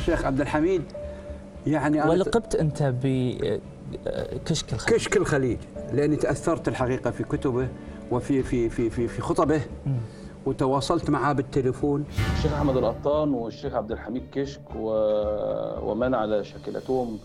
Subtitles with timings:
[0.00, 0.82] الشيخ عبد الحميد
[1.66, 5.58] يعني ولقبت أنت بكشك الخليج؟ كشك الخليج
[5.92, 7.68] لأني تأثرت الحقيقة في كتبه
[8.10, 9.60] وفي في في في في خطبه
[10.46, 12.04] وتواصلت معاه بالتليفون.
[12.36, 14.90] الشيخ أحمد القطان والشيخ عبد الحميد كشك و...
[15.90, 17.18] ومن على شاكلتهم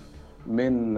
[0.48, 0.98] من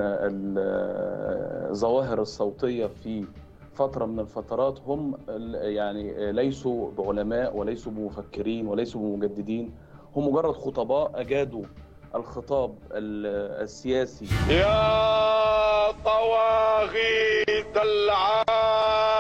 [1.70, 3.26] الظواهر الصوتية في
[3.74, 5.18] فترة من الفترات هم
[5.62, 9.72] يعني ليسوا بعلماء وليسوا بمفكرين وليسوا بمجددين.
[10.18, 11.64] هم مجرد خطباء أجادوا
[12.16, 14.26] الخطاب السياسي.
[14.50, 19.12] يا طواغيت العالم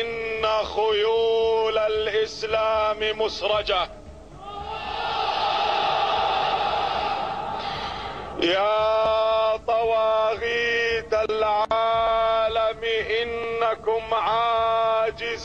[0.00, 3.88] إن خيول الإسلام مسرجة.
[8.42, 12.84] يا طواغيت العالم
[13.22, 15.44] إنكم عاجزون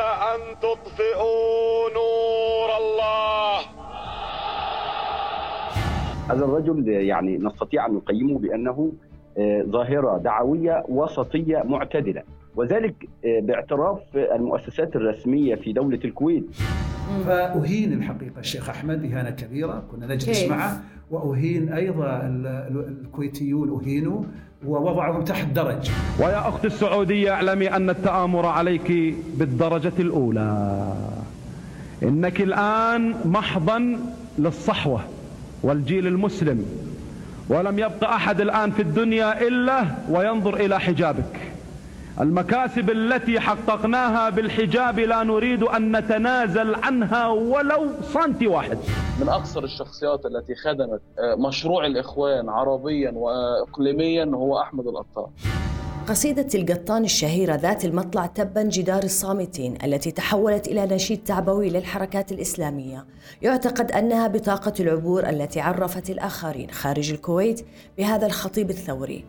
[0.00, 2.33] أن تطفئوا نور
[6.30, 8.92] هذا الرجل يعني نستطيع أن نقيمه بأنه
[9.70, 12.22] ظاهرة دعوية وسطية معتدلة.
[12.56, 12.94] وذلك
[13.24, 16.44] باعتراف المؤسسات الرسمية في دولة الكويت.
[17.26, 20.48] فأهين الحقيقة الشيخ أحمد إهانة كبيرة كنا نجلس.
[20.48, 20.80] معه.
[21.10, 22.20] وأهين أيضا
[23.04, 24.22] الكويتيون أهينوا
[24.66, 25.90] ووضعهم تحت درج.
[26.20, 30.92] ويا أخت السعودية اعلمي أن التآمر عليك بالدرجة الأولى.
[32.02, 33.98] إنك الآن محضا
[34.38, 35.00] للصحوة.
[35.64, 36.66] والجيل المسلم
[37.48, 41.52] ولم يبق أحد الآن في الدنيا إلا وينظر إلى حجابك.
[42.20, 48.78] المكاسب التي حققناها بالحجاب لا نريد أن نتنازل عنها ولو سنتي واحد.
[49.20, 51.00] من أكثر الشخصيات التي خدمت
[51.48, 55.26] مشروع الإخوان عربيا وإقليميا هو أحمد القطان
[56.08, 63.06] قصيدة القطان الشهيرة ذات المطلع تبا جدار الصامتين التي تحولت إلى نشيد تعبوي للحركات الإسلامية.
[63.42, 67.66] يعتقد أنها بطاقة العبور التي عرفت الآخرين خارج الكويت
[67.98, 69.24] بهذا الخطيب الثوري.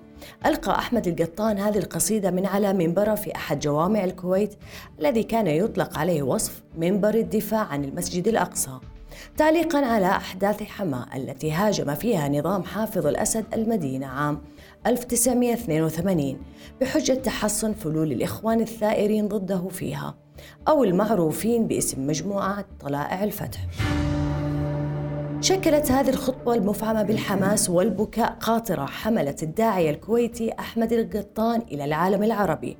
[0.45, 4.55] ألقى أحمد القطان هذه القصيدة من على منبره في أحد جوامع الكويت
[4.99, 8.79] الذي كان يطلق عليه وصف منبر الدفاع عن المسجد الأقصى.
[9.37, 14.41] تعليقا على أحداث حماة التي هاجم فيها نظام حافظ الأسد المدينة عام
[14.87, 16.37] 1982
[16.81, 20.15] بحجة تحصن فلول الإخوان الثائرين ضده فيها
[20.67, 23.59] أو المعروفين باسم مجموعة طلائع الفتح.
[25.41, 32.77] شكلت هذه الخطبة المفعمة بالحماس والبكاء قاطرة حملت الداعية الكويتي أحمد القطان إلى العالم العربي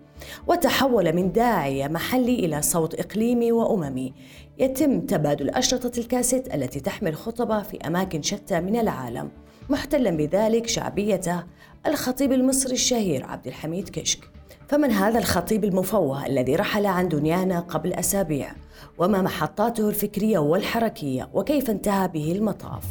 [0.48, 4.14] وتحول من داعية محلي إلى صوت إقليمي وأممي.
[4.58, 9.32] يتم تبادل أشرطة الكاسيت التي تحمل خطبة في أماكن شتى من العالم
[9.70, 11.44] محتلا بذلك شعبيته
[11.88, 14.20] الخطيب المصري الشهير عبد الحميد كشك.
[14.68, 18.52] فمن هذا الخطيب المفوه الذي رحل عن دنيانا قبل أسابيع؟
[18.98, 22.84] وما محطاته الفكرية والحركية؟ وكيف انتهى به المطاف؟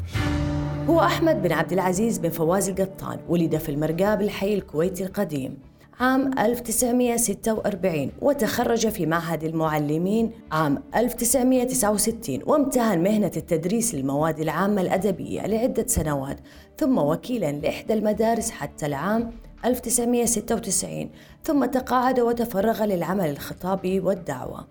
[0.88, 5.58] هو أحمد بن عبد العزيز بن فواز القطان ولد في المرقاة بالحي الكويتي القديم.
[6.00, 15.86] عام 1946 وتخرج في معهد المعلمين عام 1969 وامتهن مهنة التدريس للمواد العامة الأدبية لعدة
[15.86, 16.40] سنوات
[16.78, 19.32] ثم وكيلا لإحدى المدارس حتى العام
[19.64, 21.10] 1996
[21.44, 24.66] ثم تقاعد وتفرغ للعمل الخطابي والدعوة.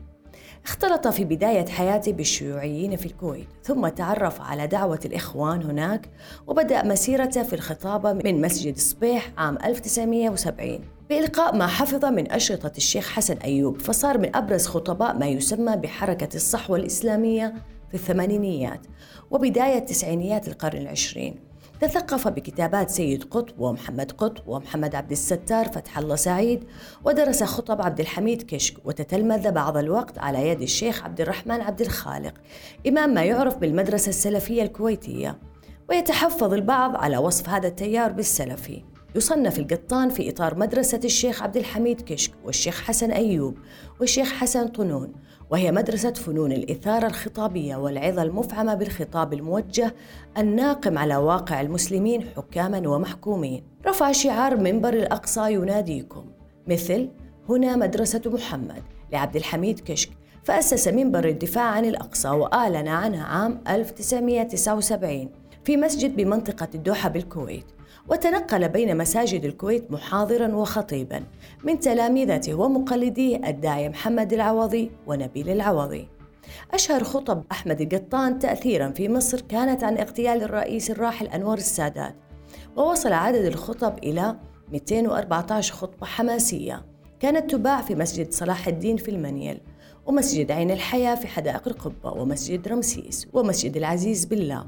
[0.65, 6.09] اختلط في بداية حياته بالشيوعيين في الكويت ثم تعرف على دعوة الإخوان هناك
[6.47, 10.79] وبدأ مسيرته في الخطابة من مسجد صبيح عام 1970
[11.13, 16.35] بإلقاء ما حفظ من أشرطة الشيخ حسن أيوب فصار من أبرز خطباء ما يسمى بحركة
[16.35, 17.53] الصحوة الإسلامية
[17.89, 18.79] في الثمانينيات
[19.31, 21.39] وبداية تسعينيات القرن العشرين.
[21.81, 26.63] تثقف بكتابات سيد قطب ومحمد قطب ومحمد عبد الستار فتح الله سعيد
[27.05, 32.33] ودرس خطب عبد الحميد كشك وتتلمذ بعض الوقت على يد الشيخ عبد الرحمن عبد الخالق
[32.87, 35.39] إمام ما يعرف بالمدرسة السلفية الكويتية.
[35.89, 38.92] ويتحفظ البعض على وصف هذا التيار بالسلفي.
[39.15, 43.57] يصنف القطان في إطار مدرسة الشيخ عبد الحميد كشك والشيخ حسن أيوب
[43.99, 45.13] والشيخ حسن طنون
[45.49, 49.95] وهي مدرسة فنون الإثارة الخطابية والعظة المفعمة بالخطاب الموجه
[50.37, 53.63] الناقم على واقع المسلمين حكاما ومحكومين.
[53.87, 56.25] رفع شعار منبر الأقصى يناديكم.
[56.67, 57.09] مثل
[57.49, 60.09] هنا مدرسة محمد لعبد الحميد كشك
[60.43, 65.29] فأسس منبر الدفاع عن الأقصى وأعلن عنها عام 1979
[65.65, 67.65] في مسجد بمنطقة الدوحة بالكويت.
[68.09, 71.23] وتنقل بين مساجد الكويت محاضرا وخطيبا
[71.63, 76.07] من تلامذته ومقلديه الداعية محمد العوضي ونبيل العوضي.
[76.73, 82.15] أشهر خطب أحمد القطان تأثيرا في مصر كانت عن اغتيال الرئيس الراحل أنور السادات
[82.75, 84.35] ووصل عدد الخطب إلى
[84.71, 86.85] 214 خطبة حماسية
[87.19, 89.61] كانت تباع في مسجد صلاح الدين في المنيل
[90.05, 94.65] ومسجد عين الحياة في حدائق القبة ومسجد رمسيس ومسجد العزيز بالله.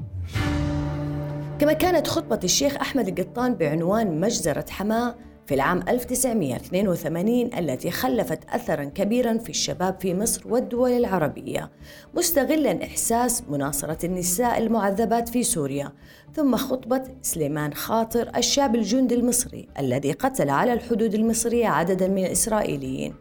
[1.60, 5.16] كما كانت خطبة الشيخ أحمد القطان بعنوان مجزرة حماة
[5.46, 11.72] في العام 1982 التي خلفت أثرا كبيرا في الشباب في مصر والدول العربية
[12.14, 15.92] مستغلا إحساس مناصرة النساء المعذبات في سوريا.
[16.36, 23.16] ثم خطبة سليمان خاطر الشاب الجندي المصري الذي قتل على الحدود المصرية عددا من الإسرائيليين.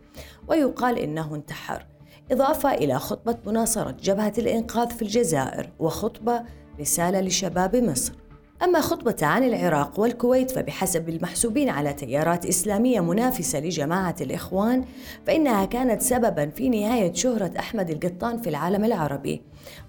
[0.48, 1.86] ويقال إنه انتحر.
[2.32, 6.42] إضافة إلى خطبة مناصرة جبهة الإنقاذ في الجزائر وخطبة
[6.80, 8.23] رسالة لشباب مصر.
[8.62, 14.84] أما خطبة عن العراق والكويت فبحسب المحسوبين على تيارات إسلامية منافسة لجماعة الإخوان
[15.26, 19.42] فإنها كانت سببا في نهاية شهرة أحمد القطان في العالم العربي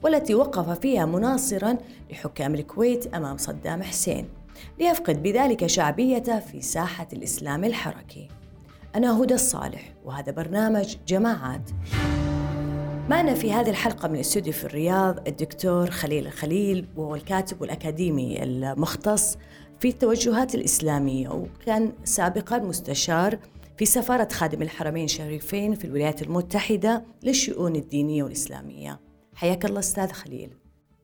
[0.04, 1.78] والتي وقف فيها مناصرا
[2.12, 4.30] لحكام الكويت أمام صدام حسين
[4.80, 8.28] ليفقد بذلك شعبيته في ساحة الإسلام الحركي.
[8.96, 11.70] أنا هدى الصالح وهذا برنامج جماعات.
[13.10, 19.38] معنا في هذه الحلقة من الاستوديو في الرياض الدكتور خليل الخليل وهو الكاتب والأكاديمي المختص
[19.80, 23.40] في التوجهات الإسلامية وكان سابقا مستشار
[23.78, 29.00] في سفارة خادم الحرمين الشريفين في الولايات المتحدة للشؤون الدينية والإسلامية.
[29.34, 30.50] حياك الله أستاذ خليل.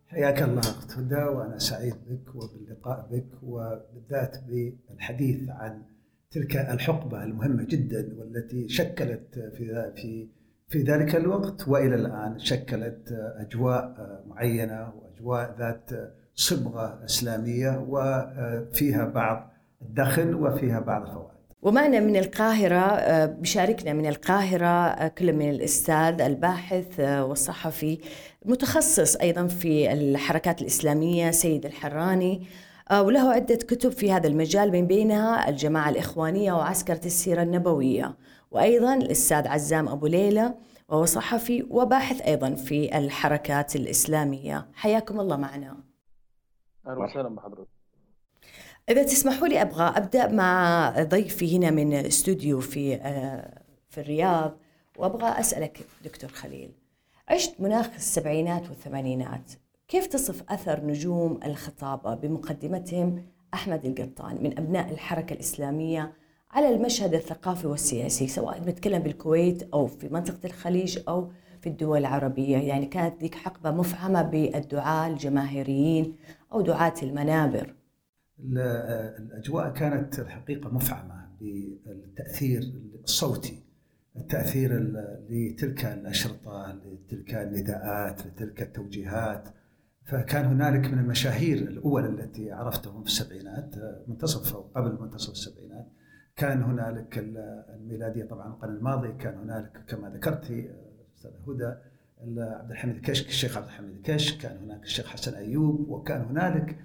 [0.07, 5.81] حياك الله أخت هدى وأنا سعيد بك وباللقاء بك وبالذات بالحديث عن
[6.31, 10.27] تلك الحقبة المهمة جدا والتي شكلت في في
[10.71, 13.93] في ذلك الوقت وإلى الآن شكلت أجواء
[14.27, 15.89] معينة وأجواء ذات
[16.35, 19.51] صبغة إسلامية وفيها بعض
[19.81, 21.31] الدخل وفيها بعض الفوائد.
[21.61, 27.99] ومعنا من القاهرة بشاركنا من القاهرة كل من الأستاذ الباحث والصحفي
[28.45, 32.47] متخصص أيضا في الحركات الإسلامية سيد الحراني
[32.91, 38.15] وله عدة كتب في هذا المجال من بينها الجماعة الإخوانية وعسكرة السيرة النبوية
[38.51, 40.53] وأيضا الأستاذ عزام أبو ليلى
[40.89, 44.67] وهو صحفي وباحث أيضا في الحركات الإسلامية.
[44.73, 45.83] حياكم الله معنا.
[46.87, 47.67] أهلا وسهلا بحضرتك.
[48.89, 52.97] إذا تسمحوا لي أبغى أبدأ مع ضيفي هنا من الاستوديو في
[53.89, 54.57] في الرياض
[54.97, 56.71] وأبغى أسألك دكتور خليل.
[57.27, 59.51] عشت مناخ السبعينات والثمانينات.
[59.87, 66.13] كيف تصف أثر نجوم الخطابة بمقدمتهم أحمد القطان من أبناء الحركة الإسلامية
[66.53, 71.31] على المشهد الثقافي والسياسي سواء نتكلم بالكويت أو في منطقة الخليج أو
[71.61, 72.57] في الدول العربية.
[72.57, 76.15] يعني كانت ذيك حقبة مفعمة بالدعاة الجماهيريين
[76.53, 77.75] أو دعاة المنابر.
[78.39, 82.73] الأجواء كانت الحقيقة مفعمة بالتأثير
[83.03, 83.63] الصوتي
[84.15, 84.93] التأثير
[85.29, 89.49] لتلك الأشرطة لتلك النداءات لتلك التوجيهات.
[90.05, 93.75] فكان هنالك من المشاهير الأول التي عرفتهم في السبعينات
[94.07, 95.87] منتصف أو قبل منتصف السبعينات
[96.35, 97.17] كان هنالك
[97.75, 100.69] الميلادية طبعا القرن الماضي كان هنالك كما ذكرتي
[101.17, 101.73] أستاذ هدى
[102.37, 106.77] عبد الحميد الكشك الشيخ عبد الحميد الكشك كان هناك الشيخ حسن أيوب وكان هنالك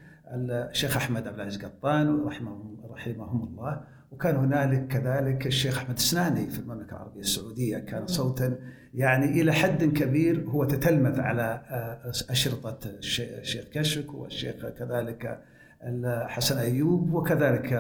[0.71, 6.59] الشيخ أحمد عبد العزيز قطان رحمهم رحمهم الله وكان هنالك كذلك الشيخ أحمد السناني في
[6.59, 8.59] المملكة العربية السعودية كان صوتا
[8.95, 11.63] يعني إلى حد كبير هو تتلمذ على
[12.31, 15.43] أشرطة الشيخ كشك والشيخ كذلك
[16.27, 17.71] حسن أيوب وكذلك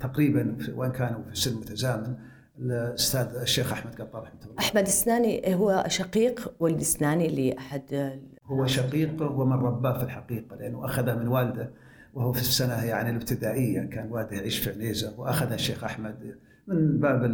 [0.00, 2.14] تقريبا وإن كانوا في سن متزامن
[2.58, 4.54] الأستاذ الشيخ أحمد قطار رحمة الله.
[4.58, 11.16] أحمد السناني هو شقيق ولد السناني لأحد هو شقيق ومن رباه في الحقيقة لأنه أخذ
[11.16, 11.70] من والده
[12.14, 16.36] وهو في السنة يعني الابتدائية كان والده يعيش في عنيزة وأخذ الشيخ أحمد
[16.66, 17.24] من باب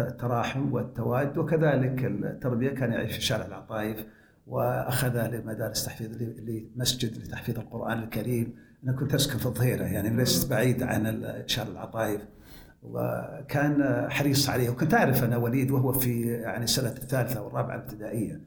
[0.00, 4.06] التراحم والتواد وكذلك التربية كان يعيش في شارع العطايف
[4.46, 8.54] وأخذ لمدارس تحفيظ لمسجد لتحفيظ القرآن الكريم.
[8.84, 12.20] أنا كنت أسكن في الظهيرة يعني لست بعيد عن شارع العطايف.
[12.82, 14.70] وكان حريص عليه.
[14.70, 18.40] وكنت أعرف أنا وليد وهو في يعني السنة الثالثة والرابعة الابتدائية.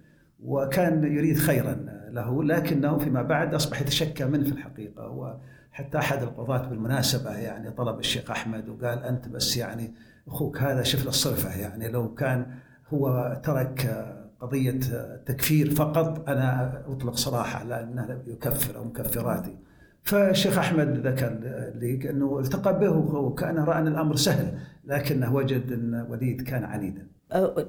[0.43, 1.73] وكان يريد خيرا
[2.09, 5.09] له لكنه فيما بعد أصبح يتشكى منه في الحقيقة.
[5.09, 9.93] وحتى أحد القضاة بالمناسبة يعني طلب الشيخ أحمد وقال أنت بس يعني
[10.27, 12.45] أخوك هذا شوف له الصرفه يعني لو كان
[12.93, 14.07] هو ترك
[14.41, 14.79] قضية
[15.25, 19.57] تكفير فقط أنا أطلق صراحة لأنه يكفر أو مكفراتي
[20.03, 21.29] فالشيخ أحمد ذكر
[21.75, 27.07] لي أنه التقى به وكان رأى أن الأمر سهل لكنه وجد أن وليد كان عنيدا.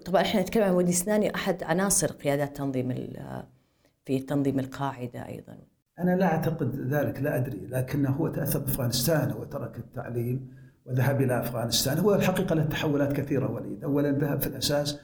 [0.07, 3.13] طبعا إحنا نتكلم عن وليد سناني أحد عناصر قيادات تنظيم
[4.07, 5.59] في تنظيم القاعدة أيضا.
[5.99, 10.51] أنا لا أعتقد ذلك لا أدري لكنه هو تأثر بأفغانستان هو ترك التعليم
[10.87, 15.01] وذهب إلى أفغانستان هو الحقيقة له تحولات كثيرة وليد، اولا ذهب في الأساس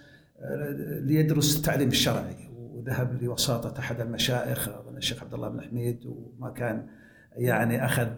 [1.01, 2.51] ليدرس التعليم الشرعي.
[2.75, 6.87] وذهب لوساطة أحد المشايخ الشيخ عبد الله بن حميد وما كان
[7.37, 8.09] يعني أخذ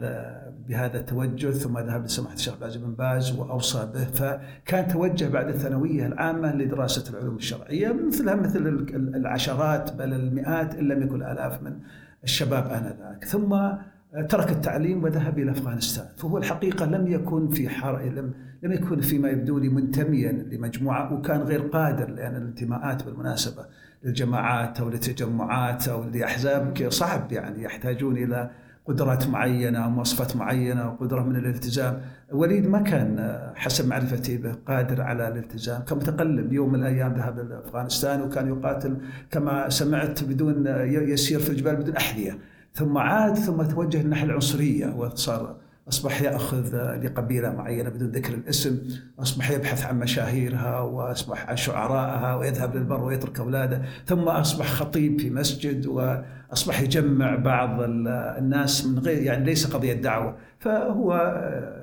[0.69, 4.05] بهذا التوجه ثم ذهب لسماحة الشيخ عبد بن باز وأوصى به.
[4.05, 8.67] فكان توجه بعد الثانوية العامة لدراسة العلوم الشرعية مثلها مثل
[9.15, 11.79] العشرات بل المئات إن لم يكن الاف من
[12.25, 13.25] الشباب آنذاك.
[13.25, 13.59] ثم
[14.29, 18.03] ترك التعليم وذهب إلى أفغانستان، فهو الحقيقة لم يكن في حر...
[18.03, 18.35] لم
[18.67, 23.67] لم يكن فيما يبدو لي منتميا لمجموعة وكان غير قادر لأن الانتماءات بالمناسبة
[24.05, 28.51] للجماعات أو لتجمعات أو لأحزاب صعب يعني يحتاجون إلى
[28.87, 32.01] قدرات معينة مواصفات معينة وقدره من الالتزام.
[32.33, 35.83] وليد ما كان حسب معرفتي به قادر على الالتزام.
[35.83, 36.53] كان متقلب.
[36.53, 38.97] يوم من الأيام ذهب لافغانستان وكان يقاتل
[39.31, 42.39] كما سمعت بدون يسير في الجبال بدون أحذية.
[42.75, 45.57] ثم عاد ثم توجه الناحيه العنصرية وصار
[45.89, 48.79] أصبح يأخذ لقبيلة معينة بدون ذكر الاسم،
[49.19, 55.31] أصبح يبحث عن مشاهيرها وأصبح عن شعرائها ويذهب للبر ويترك أولاده، ثم أصبح خطيب في
[55.31, 55.87] مسجد
[56.51, 61.15] واصبح يجمع بعض الناس من غير يعني ليس قضية دعوة، فهو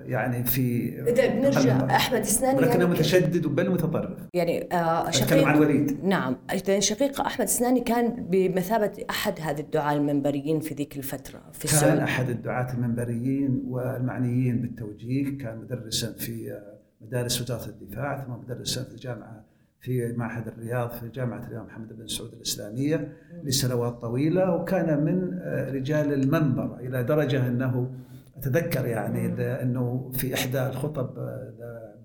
[0.06, 4.18] يعني في إذا بنرجع أحمد سناني ولكنه يعني متشدد بل متطرف.
[4.34, 6.36] يعني آه اتكلم عن وليد نعم.
[6.54, 11.76] إذا شقيق أحمد سناني كان بمثابة أحد هذه الدعاة المنبريين في ذيك الفترة في كان
[11.76, 16.62] السعوديه أحد الدعاة المنبريين والمعنيين بالتوجيه كان مدرسا في
[17.02, 19.46] مدارس وزارة الدفاع ثم مدرسا في الجامعة
[19.84, 23.14] في معهد الرياض في جامعة الإمام محمد بن سعود الإسلامية
[23.44, 25.40] لسنوات طويلة وكان من
[25.74, 27.92] رجال المنبر إلى درجة أنه
[28.38, 29.28] أتذكر يعني
[29.62, 31.10] أنه في إحدى الخطب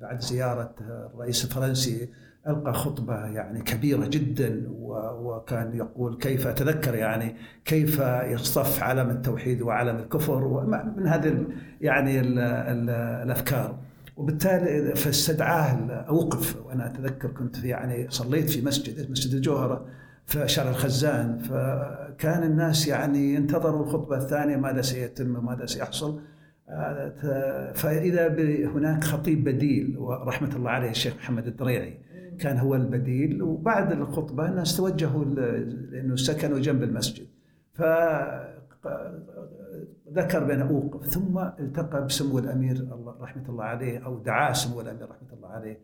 [0.01, 2.09] بعد زيارة الرئيس الفرنسي
[2.49, 4.65] ألقى خطبة يعني كبيرة جدا
[4.99, 10.67] وكان يقول كيف أتذكر يعني كيف يصطف علم التوحيد وعلم الكفر
[10.97, 11.47] من هذه
[11.81, 12.91] يعني ال ال
[13.25, 13.79] الأفكار.
[14.19, 16.67] وبالتالي فاستدعاه أوقف.
[16.67, 19.87] وأنا أتذكر كنت في يعني صليت في مسجد مسجد الجوهرة
[20.27, 21.39] في شارع الخزان.
[21.39, 26.21] فكان الناس يعني ينتظروا الخطبة الثانية ماذا سيتم؟ وماذا سيحصل؟
[27.75, 28.29] فإذا
[28.67, 31.99] هناك خطيب بديل ورحمة الله عليه الشيخ محمد الدريعي
[32.39, 33.43] كان هو البديل.
[33.43, 37.27] وبعد الخطبة الناس توجهوا لأنه سكنوا جنب المسجد.
[37.73, 37.83] ف
[40.13, 42.89] ذكر بأن أوقف ثم التقى بسمو الأمير
[43.21, 45.79] رحمة الله عليه أو دعاه سمو الأمير رحمة الله عليه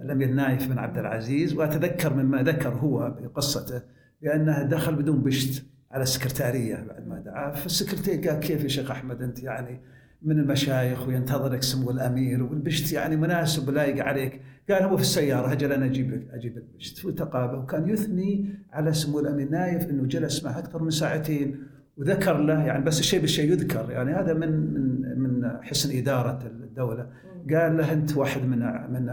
[0.00, 1.54] الأمير نايف بن عبد العزيز.
[1.54, 3.82] وأتذكر مما ذكر هو بقصته
[4.22, 9.22] بأنه دخل بدون بشت على السكرتارية بعد ما دعاه فالسكرتير قال كيف يا شيخ أحمد
[9.22, 9.80] أنت يعني
[10.22, 15.72] من المشايخ وينتظرك سمو الأمير والبشت يعني مناسب ولايق عليك؟ قال هو في السيارة أجل
[15.72, 17.04] أنا أجيب أجيب البشت.
[17.04, 21.64] وتقابل وكان يثني على سمو الأمير نايف إنه جلس معه أكثر من ساعتين.
[21.98, 23.90] وذكر له يعني بس الشيء بالشيء يذكر.
[23.90, 27.06] يعني هذا من من من حسن إدارة الدولة.
[27.54, 28.58] قال له أنت واحد من
[28.92, 29.08] من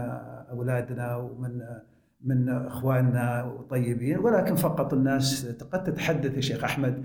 [0.50, 1.60] أولادنا ومن
[2.24, 7.04] من إخواننا وطيبين ولكن فقط الناس قد تتحدث يا شيخ أحمد.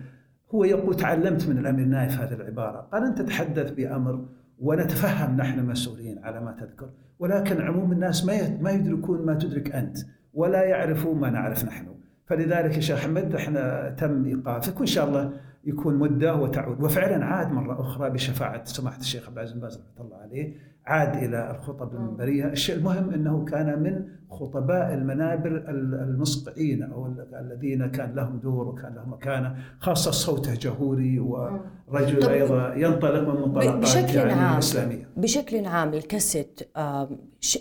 [0.56, 2.78] هو يقول تعلمت من الأمير نايف هذه العبارة.
[2.78, 4.26] قال أنت تتحدث بأمر
[4.60, 9.98] ونتفهم نحن مسؤولين على ما تذكر ولكن عموم الناس ما ما يدركون ما تدرك أنت
[10.34, 11.88] ولا يعرفون ما نعرف نحن.
[12.26, 15.34] فلذلك يا شيخ أحمد إحنا تم إيقافك وإن شاء الله
[15.66, 20.06] يكون مدة وتعود وفعلا عاد مرة أخرى بشفاعة سماحه الشيخ عبد العزيز بن باز رحمة
[20.06, 25.64] الله عليه عاد إلى الخطب المنبرية، الشيء المهم إنه كان من خطباء المنابر
[26.04, 33.30] المصقعين أو الذين كان لهم دور وكان لهم مكانة، خاصة صوته جهوري ورجل أيضا ينطلق
[33.30, 35.10] من منطلقات بشكل يعني عام الاسلاميه.
[35.18, 36.60] بشكل عام الكاسيت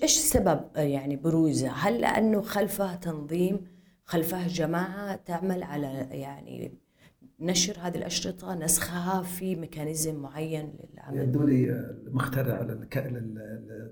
[0.02, 3.61] إيش سبب يعني بروزه؟ هل لأنه خلفه تنظيم،
[4.04, 6.73] خلفه جماعة تعمل على يعني
[7.40, 11.18] نشر هذه الأشرطة نسخها في ميكانيزم معين للعمل.
[11.18, 12.61] يبدو لي مخترع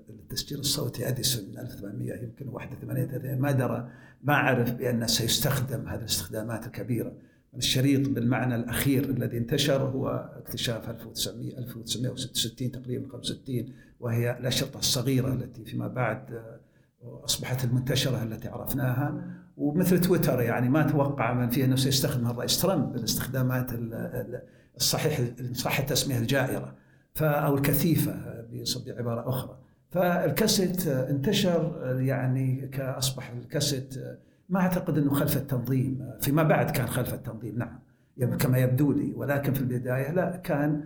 [0.09, 3.89] التسجيل الصوتي أديسون 1800 يمكن 81 ما درى
[4.23, 7.13] ما عرف بأنه سيستخدم هذه الاستخدامات الكبيرة.
[7.57, 15.65] الشريط بالمعنى الأخير الذي انتشر هو اكتشاف 1900 1966 تقريبا 65 وهي الأشرطة الصغيرة التي
[15.65, 16.41] فيما بعد
[17.03, 19.23] أصبحت المنتشرة التي عرفناها.
[19.59, 23.71] ومثل تويتر يعني ما توقع من فيه إنه سيستخدمها الرئيس ترامب بالاستخدامات
[24.77, 25.21] الصحيح
[25.53, 26.75] صح التسميه الجائرة
[27.21, 28.45] أو الكثيفة
[28.87, 29.57] بعباره أخرى.
[29.89, 33.95] فالكاسيت انتشر يعني كأصبح الكاسيت
[34.49, 37.79] ما أعتقد إنه خلف التنظيم فيما بعد كان خلف التنظيم نعم
[38.37, 39.13] كما يبدو لي.
[39.15, 40.83] ولكن في البداية لا كان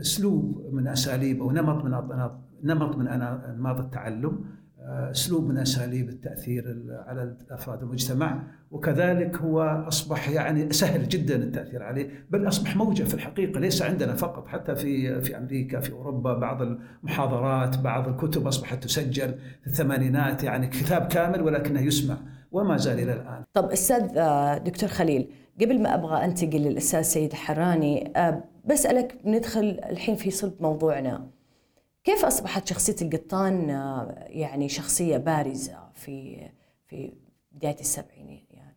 [0.00, 1.90] أسلوب من أساليب أو نمط من
[2.64, 4.44] نمط من انماط التعلم.
[4.88, 12.26] أسلوب من اساليب التاثير على افراد المجتمع وكذلك هو أصبح يعني سهل جدا التأثير عليه
[12.30, 16.62] بل أصبح موجة في الحقيقة ليس عندنا فقط حتى في في أمريكا في أوروبا بعض
[16.62, 22.16] المحاضرات بعض الكتب أصبحت تسجل في الثمانينات يعني كتاب كامل ولكنه يسمع
[22.52, 23.44] وما زال إلى الآن.
[23.52, 24.06] طب أستاذ
[24.64, 28.12] دكتور خليل قبل ما أبغى أنتقل للأستاذ سيد حراني
[28.64, 31.30] بسألك ندخل الحين في صلب موضوعنا.
[32.04, 33.68] كيف أصبحت شخصية القطان
[34.26, 36.48] يعني شخصية بارزة في
[36.86, 37.12] في
[37.52, 38.76] بداية السبعينيات؟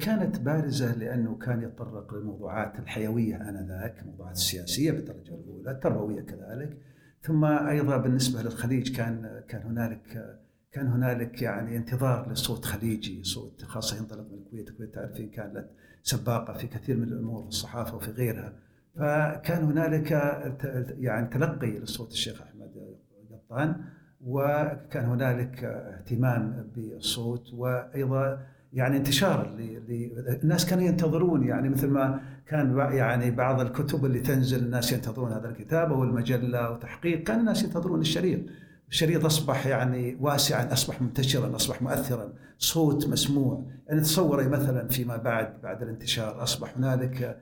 [0.00, 6.78] كانت بارزة لأنه كان يتطرق للموضوعات الحيوية آنذاك الموضوعات السياسية بالدرجة الأولى التربوية كذلك.
[7.22, 10.38] ثم أيضا بالنسبة للخليج كان كان هنالك
[10.72, 14.68] كان هنالك يعني انتظار لصوت خليجي صوت خاصة ينطلق من الكويت.
[14.68, 15.70] الكويت تعرفين كانت
[16.02, 18.52] سباقة في كثير من الأمور في الصحافة وفي غيرها.
[18.96, 20.12] فكان هنالك
[20.98, 22.70] يعني تلقي لصوت الشيخ أحمد
[23.50, 23.76] قطان
[24.20, 28.38] وكان هنالك اهتمام بالصوت وأيضا
[28.72, 29.56] يعني انتشار
[30.42, 35.48] الناس كانوا ينتظرون يعني مثل ما كان يعني بعض الكتب اللي تنزل الناس ينتظرون هذا
[35.48, 38.40] الكتاب أو المجلة وتحقيق كان الناس ينتظرون الشريط.
[38.88, 43.64] الشريط أصبح يعني واسعا أصبح منتشرا أصبح مؤثرا صوت مسموع.
[43.88, 47.38] يعني تصوري مثلا فيما بعد بعد الانتشار أصبح هنالك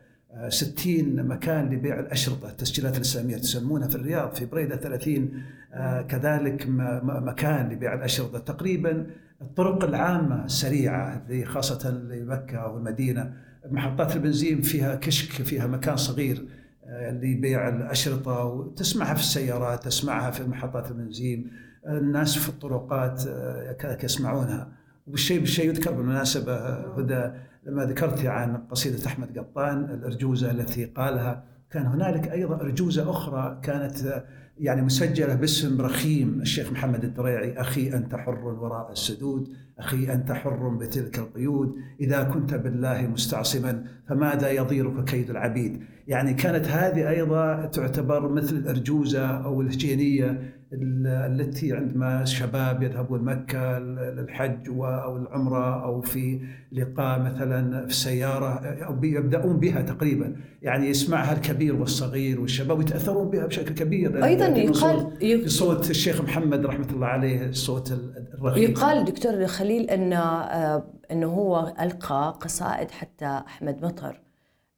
[0.49, 5.43] 60 مكان لبيع الأشرطة التسجيلات الإسلامية تسمونها في الرياض في بريدة 30
[5.75, 6.67] آه، كذلك
[7.03, 8.39] مكان لبيع الأشرطة.
[8.39, 9.07] تقريبا
[9.43, 13.33] الطرق العامة السريعة خاصة لمكة والمدينة
[13.71, 16.45] محطات البنزين فيها كشك فيها مكان صغير
[16.87, 21.51] آه، لبيع الأشرطة وتسمعها في السيارات تسمعها في محطات البنزين.
[21.89, 24.73] الناس في الطرقات آه، يسمعونها.
[25.07, 26.57] والشيء بالشيء يذكر بالمناسبة
[26.99, 27.33] هدى.
[27.67, 34.25] لما ذكرت عن قصيدة أحمد قطان الأرجوزة التي قالها كان هنالك أيضا أرجوزة أخرى كانت
[34.59, 36.41] يعني مسجلة باسم رخيم.
[36.41, 42.55] الشيخ محمد الدريعي أخي أنت حر وراء السدود أخي أنت حر بتلك القيود إذا كنت
[42.55, 50.55] بالله مستعصما فماذا يضيرك كيد العبيد؟ يعني كانت هذه أيضا تعتبر مثل الأرجوزة أو الهجينية
[50.75, 56.41] التي عندما الشباب يذهبون مكة للحج أو العمرة أو في
[56.73, 60.37] لقاء مثلا في السيارة أو يبدأون بها تقريبا.
[60.63, 64.25] يعني يسمعها الكبير والصغير والشباب ويتأثرون بها بشكل كبير.
[64.25, 67.93] أيضا يقال بصوت الشيخ محمد رحمة الله عليه الصوت
[68.35, 68.71] الرغيف.
[68.71, 74.21] يقال دكتور خليل أن آه، أنه هو ألقى قصائد حتى أحمد مطر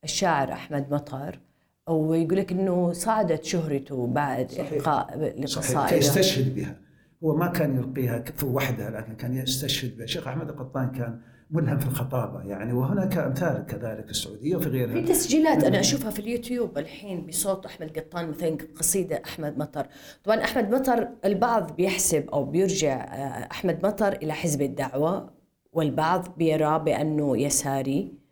[0.05, 1.44] الشاعر أحمد مطر.
[1.88, 6.77] ويقول لك إنه صعدت شهرته بعد إلقاء لقصائده يستشهد بها.
[7.25, 10.05] هو ما كان يلقيها في وحدة لكن كان يستشهد بها.
[10.05, 11.20] الشيخ أحمد القطان كان
[11.51, 14.92] ملهم في الخطابة يعني وهناك أمثال كذلك في السعودية وفي غيرها.
[14.92, 19.87] في تسجيلات أنا أشوفها في اليوتيوب الحين بصوت أحمد قطان مثلا قصيدة أحمد مطر.
[20.25, 25.31] طبعا أحمد مطر البعض بيحسب أو بيرجع آه، أحمد مطر إلى حزب الدعوة
[25.73, 28.24] والبعض بيرى بأنه يساري.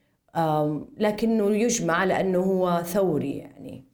[0.98, 3.84] لكنه يجمع لأنه هو ثوري يعني.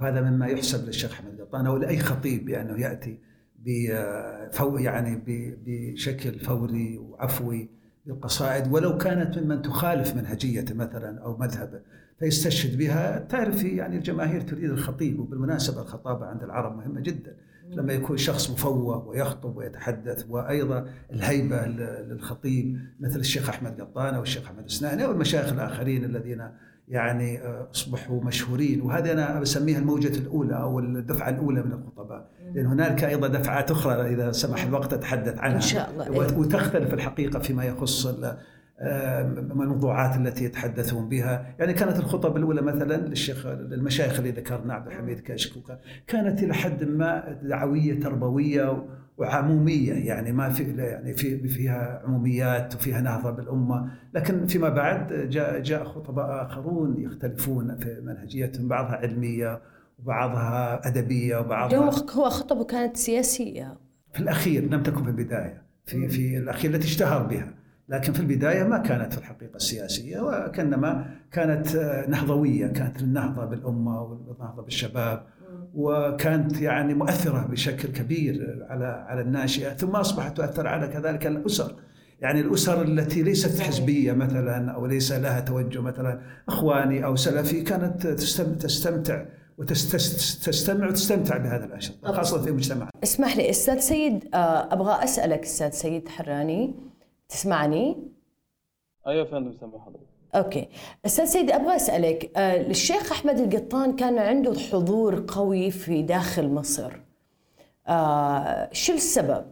[0.00, 3.18] وهذا مما يحسب للشيخ أحمد قطان أو لأي خطيب بأنه يأتي
[3.58, 5.22] بفو يعني
[5.66, 7.68] بشكل فوري وعفوي
[8.06, 11.80] بالقصائد ولو كانت ممن تخالف منهجيته مثلا أو مذهبه
[12.18, 13.18] فيستشهد بها.
[13.18, 17.36] تعرفي يعني الجماهير تريد الخطيب وبالمناسبة الخطابة عند العرب مهمة جدا.
[17.72, 24.44] لما يكون شخص مفوه ويخطب ويتحدث وأيضا الهيبة للخطيب مثل الشيخ أحمد قطان أو الشيخ
[24.46, 26.48] أحمد السناني أو المشايخ الآخرين الذين
[26.88, 28.80] يعني آه، أصبحوا مشهورين.
[28.80, 32.30] وهذه أنا بسميها الموجة الأولى أو الدفعة الأولى من الخطباء.
[32.54, 35.56] لأن هنالك أيضا دفعات أخرى إذا سمح الوقت اتحدث عنها.
[35.56, 36.38] إن شاء الله.
[36.38, 38.06] وتختلف الحقيقة فيما يخص
[38.80, 41.54] الموضوعات التي يتحدثون بها.
[41.58, 45.52] يعني كانت الخطب الأولى مثلا للشيخ المشايخ اللي ذكرنا عبد الحميد كشك
[46.06, 48.86] كانت إلى حد ما دعوية تربوية
[49.18, 49.92] وعمومية.
[49.92, 53.90] يعني ما في يعني في فيها عموميات وفيها نهضة بالأمة.
[54.14, 59.60] لكن فيما بعد جاء جاء خطباء آخرون يختلفون في منهجيتهم بعضها علمية
[59.98, 61.78] وبعضها أدبية وبعضها
[62.14, 63.76] هو خطبه كانت سياسية.
[64.12, 67.61] في الأخير لم تكن في البداية في في الأخير التي اشتهر بها.
[67.88, 71.76] لكن في البداية ما كانت في الحقيقة السياسية وكأنما كانت
[72.08, 75.26] نهضوية كانت النهضة بالأمة والنهضة بالشباب
[75.74, 81.76] وكانت يعني مؤثرة بشكل كبير على على الناشئة ثم أصبحت تؤثر على كذلك الأسر.
[82.20, 88.06] يعني الأسر التي ليست حزبية مثلا أو ليس لها توجه مثلا أخواني أو سلفي كانت
[88.06, 89.24] تستمتع
[89.58, 92.90] وتستمع وتستمتع بهذا الأشياء خاصة في مجتمعنا.
[93.02, 96.74] اسمح لي أستاذ سيد آه، أبغى أسألك أستاذ سيد حراني
[97.32, 97.96] تسمعني؟
[99.06, 100.68] أيوه فندم سامع حضرتك أوكي.
[101.06, 106.92] أستاذ سيدي أبغى أسألك آه، الشيخ أحمد القطان كان عنده حضور قوي في داخل مصر.
[107.88, 109.44] آه شو السبب؟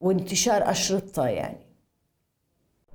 [0.00, 1.58] وانتشار اشرطته يعني.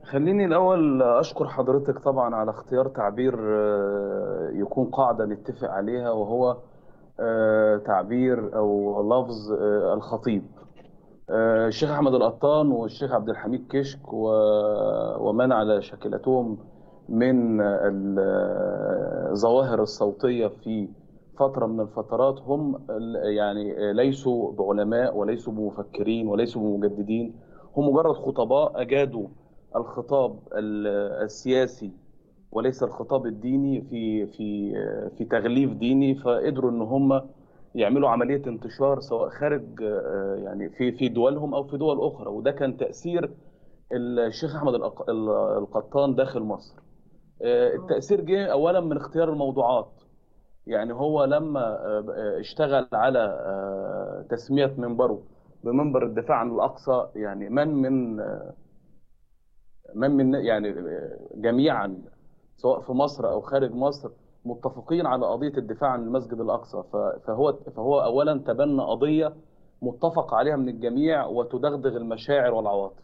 [0.03, 6.58] خليني الأول أشكر حضرتك طبعا على اختيار تعبير آه، يكون قاعدة نتفق عليها وهو
[7.86, 9.51] تعبير أو لفظ
[9.93, 10.43] الخطيب.
[11.30, 16.58] الشيخ أحمد القطان والشيخ عبد الحميد كشك ومن على شكلتهم
[17.10, 17.62] من
[19.32, 20.88] الظواهر الصوتية في
[21.40, 22.80] فترة من الفترات هم
[23.24, 27.34] يعني ليسوا بعلماء وليسوا بمفكرين وليسوا بمجددين
[27.78, 29.28] هم مجرد خطباء أجادوا
[29.76, 30.88] الخطاب ال-
[31.24, 31.92] السياسي
[32.52, 34.74] وليس الخطاب الديني في في
[35.18, 37.22] في تغليف ديني فقدروا إن هم
[37.78, 42.30] يعملوا عملية انتشار سواء خارج آه، يعني في في دولهم أو في دول أخرى.
[42.30, 43.32] وده كان تأثير
[43.94, 44.74] الشيخ أحمد
[45.58, 46.76] القطان داخل مصر.
[47.42, 49.92] آه، التأثير جه اولا من اختيار الموضوعات.
[50.68, 55.24] يعني هو لما آه، آه، اشتغل على آه، تسمية منبره
[55.63, 58.54] بمنبر الدفاع عن الأقصى يعني من من آه،
[59.96, 61.98] من من يعني آه، جميعا
[62.58, 64.10] سواء في مصر أو خارج مصر
[64.45, 66.84] متفقين على قضية الدفاع عن المسجد الأقصى
[67.28, 69.34] فهو فهو اولا تبنى قضية
[69.82, 73.04] متفق عليها من الجميع وتدغدغ المشاعر والعواطف.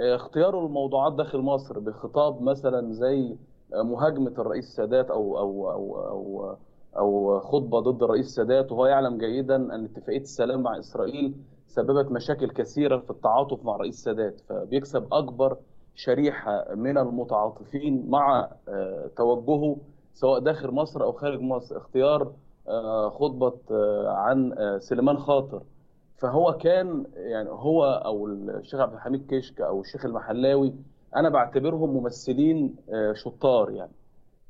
[0.00, 3.36] آه، اختياره الموضوعات داخل مصر بخطاب مثلا زي
[3.74, 6.56] مهاجمة الرئيس السادات أو أو أو أو
[6.98, 11.34] أو خطبة ضد الرئيس السادات وهو يعلم جيدا أن اتفاقية السلام مع إسرائيل
[11.66, 15.56] سببت مشاكل كثيرة في التعاطف مع الرئيس السادات فبيكسب أكبر
[15.94, 19.76] شريحة من المتعاطفين مع آه، توجهه
[20.20, 22.32] سواء داخل مصر أو خارج مصر اختيار
[22.68, 25.62] آه، خطبة آه، عن آه، سليمان خاطر.
[26.18, 30.74] فهو كان يعني هو أو الشيخ عبد الحميد كشك أو الشيخ المحلاوي
[31.16, 32.76] أنا بعتبرهم ممثلين
[33.14, 33.92] شطار يعني.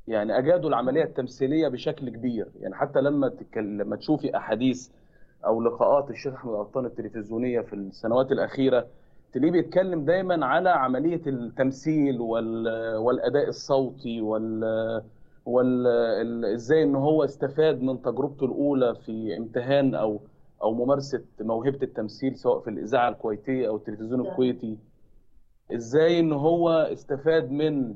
[0.08, 2.48] يعني أجادوا العملية التمثيلية بشكل كبير.
[2.60, 4.88] يعني حتى لما لما تشوفي أحاديث
[5.46, 8.86] أو لقاءات الشيخ أحمد قطان التلفزيونية في السنوات الأخيرة
[9.32, 12.68] تلاقيه بيتكلم دايما على عملية التمثيل وال...
[12.96, 14.64] والأداء الصوتي وال
[15.46, 20.20] وال ال- إزاي ان هو استفاد من تجربته الاولى في امتهان أو
[20.62, 24.78] أو ممارسة موهبة التمثيل سواء في الإذاعة الكويتية أو التلفزيون الكويتي.
[25.74, 27.94] إزاي ان هو استفاد من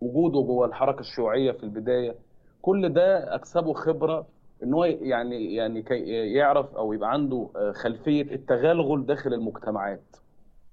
[0.00, 2.14] وجوده جوه الحركة الشيوعية في البداية.
[2.62, 4.26] كل ده اكسبه خبرة
[4.62, 5.98] ان هو يعني يعني كي
[6.34, 10.16] يعرف أو يبقى عنده آه، خلفية التغلغل داخل المجتمعات.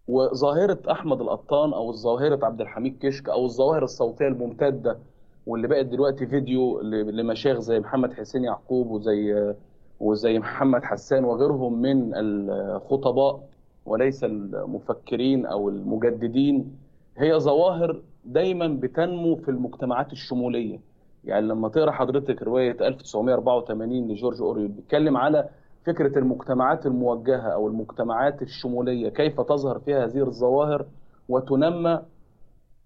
[0.08, 4.97] وظاهرة أحمد القطان أو ظاهره عبد الحميد كشك أو الظواهر الصوتية الممتدة
[5.45, 9.53] واللي بقت دلوقتي فيديو لمشايخ زي محمد حسين يعقوب وزي
[9.99, 13.43] وزي محمد حسان وغيرهم من الخطباء
[13.86, 16.77] وليس المفكرين أو المجددين
[17.17, 20.79] هي ظواهر دايما بتنمو في المجتمعات الشمولية.
[21.23, 25.49] يعني لما تقرأ حضرتك رواية 1984 لجورج أوريل بيتكلم على
[25.86, 30.86] فكرة المجتمعات الموجهة أو المجتمعات الشمولية كيف تظهر فيها هذه الظواهر
[31.29, 32.01] وتنمى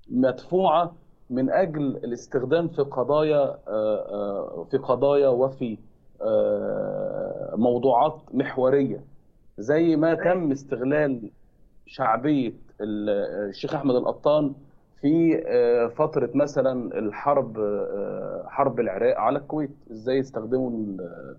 [0.09, 0.95] مدفوعة
[1.29, 5.77] من أجل الاستخدام في قضايا آه، آه، في قضايا وفي
[6.21, 9.03] آه، موضوعات محورية
[9.57, 11.29] زي ما تم استغلال
[11.85, 13.09] شعبية ال-
[13.49, 14.53] الشيخ أحمد القطان
[15.01, 15.37] في
[15.97, 17.57] فترة مثلا الحرب
[18.47, 21.35] حرب العراق على الكويت إزاي استخدموا ال-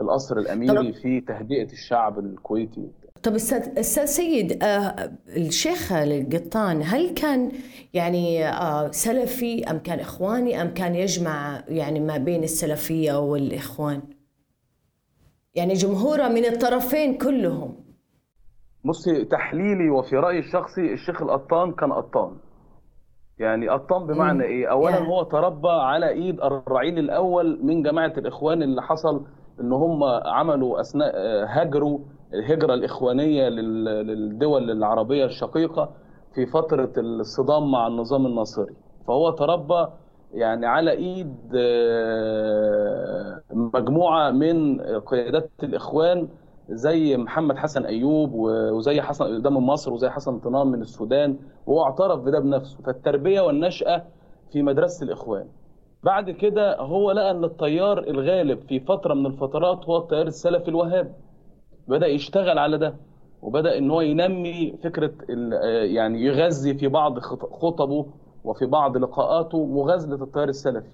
[0.00, 2.90] القصر الأميري في تهدئة الشعب الكويتي.
[3.22, 7.52] طب أستاذ أستاذ سيد آه الشيخ القطان هل كان
[7.94, 14.02] يعني آه سلفي أم كان إخواني أم كان يجمع يعني ما بين السلفية والإخوان؟
[15.54, 17.74] يعني جمهوره من الطرفين كلهم
[18.84, 22.36] بصي تحليلي وفي رأيي الشخصي الشيخ القطان كان قطان
[23.38, 24.50] يعني قطان بمعنى مم.
[24.50, 25.08] إيه اولا يعني.
[25.08, 29.26] هو تربى على إيد الرعيل الأول من جماعة الإخوان اللي حصل
[29.60, 31.46] إن هم عملوا أثناء آه،
[32.74, 35.90] الإخوانية لل- للدول العربية الشقيقة
[36.34, 38.74] في فترة الصدام مع النظام الناصري.
[39.06, 39.86] فهو تربى
[40.34, 46.28] يعني على إيد آه، مجموعة من قيادات الإخوان
[46.68, 52.20] زي محمد حسن أيوب وزي حسن من مصر وزي حسن طنان من السودان وهو اعترف
[52.20, 52.78] بده بنفسه.
[52.86, 54.02] فالتربية والنشأة
[54.52, 55.46] في مدرسة الإخوان.
[56.04, 61.10] بعد كده هو لقى إن التيار الغالب في فترة من الفترات هو التيار السلفي الوهابي.
[61.90, 62.94] بدأ يشتغل على ده
[63.42, 65.12] وبدأ إن هو ينمي فكرة
[65.54, 68.06] آه، يعني يغذي في بعض خط- خطبه
[68.44, 70.88] وفي بعض لقاءاته مغازلة التيار السلفي.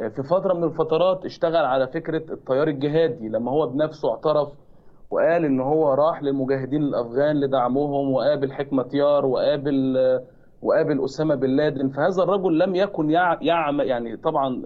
[0.00, 4.48] آه، في فترة من الفترات اشتغل على فكرة التيار الجهادي لما هو بنفسه اعترف
[5.10, 10.22] وقال إن هو راح للمجاهدين الأفغان لدعمهم وقابل حكمة يار وقابل آه،
[10.62, 11.88] وقابل أسامة بن لادن.
[11.88, 14.62] فهذا الرجل لم يكن يع- يعمل يعني طبعا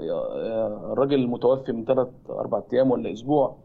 [0.92, 3.56] الراجل المتوفي من ثلاث أربع أيام ولا أسبوع.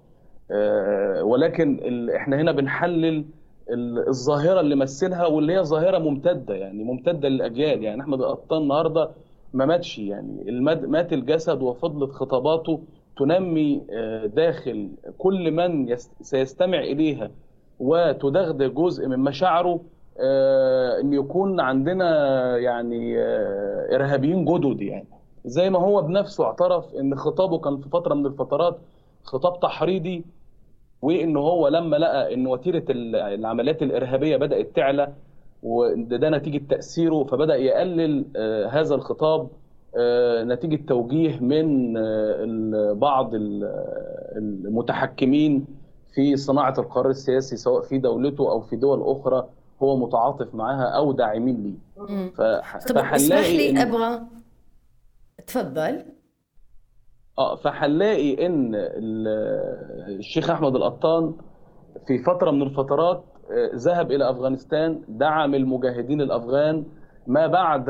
[1.21, 3.25] ولكن ال- إحنا هنا بنحلل
[3.69, 7.83] ال- الظاهرة اللي مثلها واللي هي ظاهرة ممتدة يعني ممتدة للأجيال.
[7.83, 9.09] يعني احمد القطان النهارده
[9.53, 12.81] ما ماتش يعني المد- مات الجسد وفضلت خطاباته
[13.17, 17.31] تنمي آه، داخل كل من يس- سيستمع إليها
[17.79, 19.79] وتدغدغ جزء من مشاعره
[20.19, 22.07] آه، إن يكون عندنا
[22.57, 24.81] يعني آه، إرهابيين جدد.
[24.81, 25.07] يعني
[25.45, 28.77] زي ما هو بنفسه اعترف إن خطابه كان في فترة من الفترات
[29.23, 30.23] خطاب تحريضي
[31.01, 35.13] وإن هو لما لقى إن وتيرة ال- العمليات الإرهابية بدأت تعلى
[35.63, 39.47] وده ده نتيجة تأثيره فبدأ يقلل آه، هذا الخطاب
[39.97, 43.63] آه، نتيجة توجيه من آه، بعض ال-
[44.37, 45.65] المتحكمين
[46.13, 49.47] في صناعة القرار السياسي سواء في دولته أو في دول أخرى
[49.83, 52.07] هو متعاطف معاها أو داعمين ليه.
[52.89, 54.21] طب اسمح لي إن- أبغى
[55.47, 56.03] تفضل.
[57.41, 59.27] آه فهنلاقي إن ال-
[60.19, 61.33] الشيخ أحمد القطان
[62.07, 66.83] في فترة من الفترات آه، ذهب إلى أفغانستان دعم المجاهدين الأفغان
[67.27, 67.85] ما بعد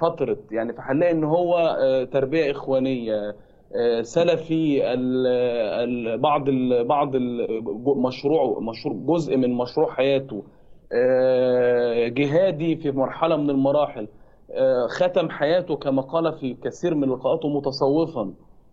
[0.00, 0.36] فترة.
[0.50, 3.34] يعني فهنلاقي إن هو آه، تربية إخوانية
[3.76, 5.26] آه، سلفي ال-
[5.88, 10.42] ال- بعض ال- بعض المشروع مشروع جزء من مشروع حياته
[12.08, 14.08] جهادي في مرحلة من المراحل
[14.88, 18.32] ختم حياته كما قال في كثير من لقاءاته متصوفا.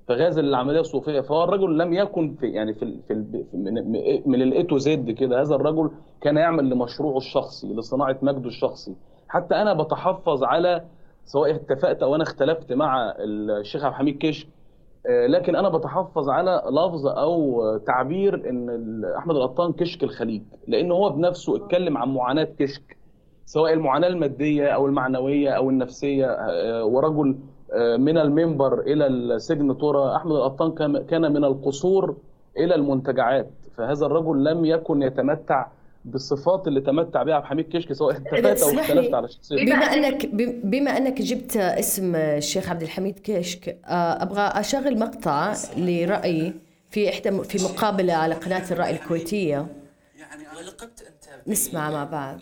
[0.10, 1.22] فغازل العملية الصوفية.
[1.22, 3.14] فهو الرجل لم يكن في يعني في, في
[3.54, 3.74] من,
[4.26, 5.42] من ال A to Z كده.
[5.42, 5.92] هذا الرجل
[6.22, 8.96] كان يعمل لمشروعه الشخصي لصناعة مجده الشخصي.
[9.28, 10.86] حتى أنا بتحفظ على
[11.26, 14.48] سواء اتفقت أو أنا اختلفت مع الشيخ عبد الحميد كشك
[15.08, 20.42] آه، لكن أنا بتحفظ على لفظ أو تعبير إن أحمد القطان كشك الخليج.
[20.68, 22.98] لأن هو بنفسه اتكلم عن معاناة كشك
[23.46, 26.26] سواء المعاناة المادية أو المعنوية أو النفسية.
[26.26, 27.36] آه، ورجل
[27.98, 30.72] من المنبر إلى السجن ترى أحمد القطان
[31.10, 32.18] كان- من القصور
[32.58, 33.50] إلى المنتجعات.
[33.78, 35.66] فهذا الرجل لم يكن يتمتع
[36.06, 38.80] بالصفات اللي تمتع بها عبد الحميد كشك سواء اتفقت أو.
[38.80, 39.66] اختلفت على شخصيته.
[39.66, 40.26] بما انك
[40.66, 46.54] بما أنك جبت اسم الشيخ عبد الحميد كشك آه، أبغى أشغل مقطع لرأي
[46.90, 49.68] في إحدى في مقابلة على قناة الرأي الكويتية.
[50.58, 52.38] ولقبت أنت نسمع مع بعض.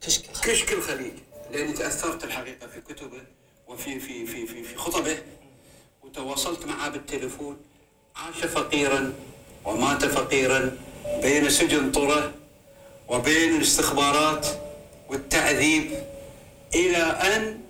[0.00, 1.12] كشك الخليج كشك الخليج
[1.52, 3.37] لأني تأثرت الحقيقة في كتبه.
[3.68, 5.18] وفي في في في, في خطبه
[6.04, 7.56] وتواصلت معه بالتليفون.
[8.16, 9.12] عاش فقيرا
[9.64, 10.76] ومات فقيرا
[11.22, 12.32] بين سجن طره
[13.08, 14.46] وبين الاستخبارات
[15.08, 15.90] والتعذيب
[16.74, 17.60] إلى أن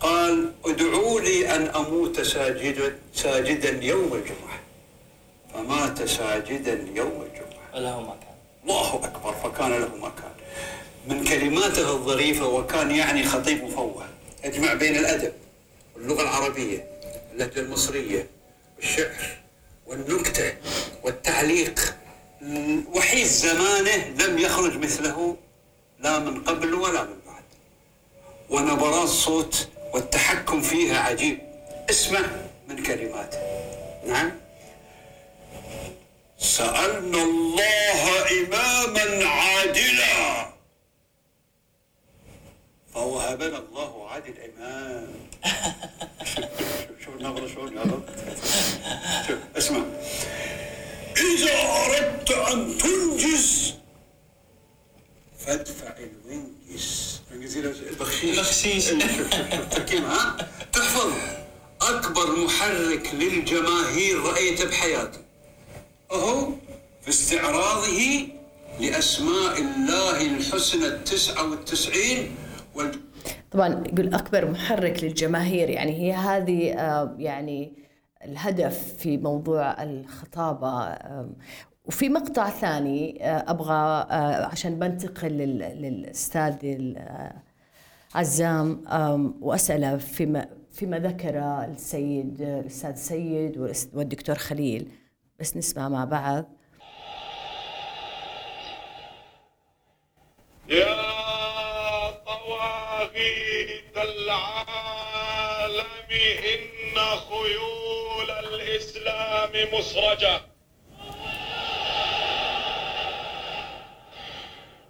[0.00, 4.60] قال ادعوا لي أن أموت ساجدا ساجدا يوم الجمعة.
[5.54, 7.74] فمات ساجدا يوم الجمعة.
[7.74, 10.32] وله ما كان الله أكبر فكان له مكان.
[11.08, 14.09] من كلماته الظريفة وكان يعني خطيب مفوه.
[14.44, 15.32] يجمع بين الأدب
[15.94, 16.86] واللغة العربية
[17.32, 18.26] اللهجة المصرية
[18.76, 19.38] والشعر
[19.86, 20.54] والنكتة
[21.02, 21.94] والتعليق.
[22.94, 25.36] وحيد زمانه لم يخرج مثله
[25.98, 27.42] لا من قبل ولا من بعد.
[28.50, 31.38] ونبرات صوت والتحكم فيها عجيب.
[31.90, 32.20] اسمع
[32.68, 33.38] من كلماته.
[34.06, 34.32] نعم.
[36.38, 40.19] سألنا الله إماما عادلا.
[42.94, 45.08] فوهبنا الله عادل إمام
[47.04, 47.20] شوف
[47.54, 48.04] شلون يا رب
[49.28, 49.84] شوف اسمع.
[51.16, 51.52] إذا
[51.86, 53.74] أردت أن تنجز
[55.38, 57.20] فادفع الوينجز.
[57.32, 58.38] البخشيش.
[58.38, 58.84] البخشيش.
[59.72, 60.36] تركيب ها؟
[60.72, 61.12] تحفظ.
[61.82, 65.20] أكبر محرك للجماهير رأيته بحياتي.
[66.12, 66.52] أهو
[67.02, 68.26] في استعراضه
[68.80, 72.39] لأسماء الله الحسنى التسعة والتسعين وال...
[73.50, 77.72] طبعا يقول أكبر محرك للجماهير يعني هي هذه آه، يعني
[78.24, 80.98] الهدف في موضوع الخطابة.
[81.84, 86.94] وفي مقطع ثاني آه، أبغى آه، عشان بنتقل لل- للأستاذ
[88.14, 88.82] عزام
[89.40, 93.58] وأسأله فيما فيما ذكر السيد الأستاذ سيد
[93.94, 94.88] والدكتور خليل.
[95.40, 96.44] بس نسمع مع بعض
[100.68, 101.10] يا
[103.10, 106.98] طواغيت العالم إن
[107.30, 110.40] خيول الإسلام مسرجة.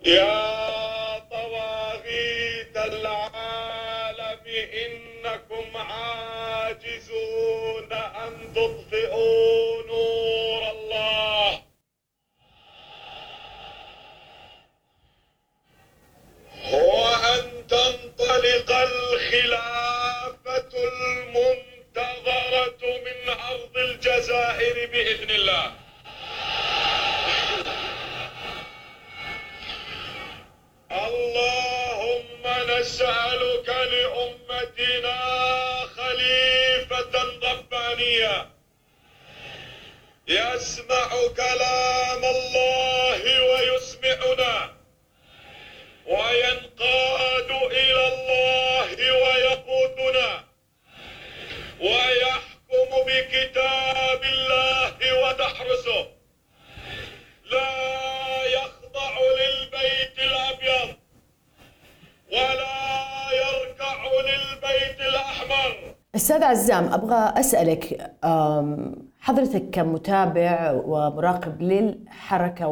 [0.05, 4.41] يا طواغيت العالم
[4.85, 7.13] إنكم عاجزون
[7.93, 11.63] أن تطفئوا نور الله
[16.71, 18.71] هو أن تنطلق
[19.33, 25.73] الخلافة المنتظرة من أرض الجزائر بإذن الله.
[30.91, 35.19] اللهم نسألك لأمتنا
[35.97, 38.51] خليفة ربانيا
[40.29, 44.75] يسمع كلام الله ويسمعنا.
[46.07, 47.30] وينقاد
[57.53, 57.71] لا
[58.57, 60.97] يخضع للبيت الأبيض
[62.33, 62.77] ولا
[63.43, 63.97] يركع
[64.29, 65.95] للبيت الأحمر.
[66.15, 68.11] أستاذ عزام أبغى أسألك
[69.21, 72.67] حضرتك كمتابع ومراقب للحركة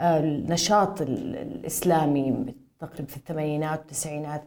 [0.00, 4.42] والنشاط ال- الإسلامي تقريبا في الثمانينات والتسعينات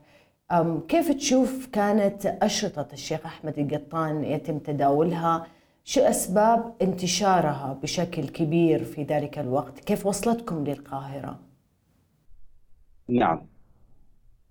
[0.88, 5.48] كيف تشوف كانت أشرطة الشيخ أحمد القطان يتم تداولها؟
[5.92, 11.40] شو أسباب انتشارها بشكل كبير في ذلك الوقت؟ كيف وصلتكم للقاهرة؟
[13.10, 13.42] نعم.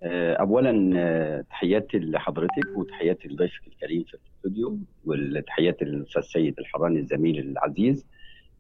[0.03, 7.39] آه، اولا آه، تحياتي لحضرتك وتحياتي لضيفك الكريم في الاستوديو والتحيات للأستاذ سيد الحراني الزميل
[7.39, 8.07] العزيز.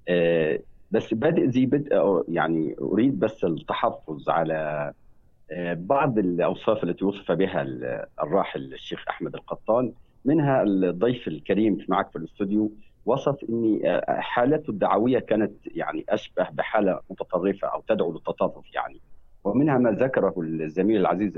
[0.08, 0.58] آه،
[0.90, 4.92] بس بادئ ذي بدء يعني أريد بس التحفظ على
[5.74, 9.92] بعض الأوصاف التي وصف بها ال- الراحل الشيخ أحمد القطان.
[10.24, 12.72] منها الضيف الكريم معك في الاستوديو
[13.06, 19.00] وصف إن آه، حالته الدعوية كانت يعني أشبه بحالة متطرفة أو تدعو للتطرف يعني
[19.44, 21.32] ومنها ما ذكره الزميل العزيز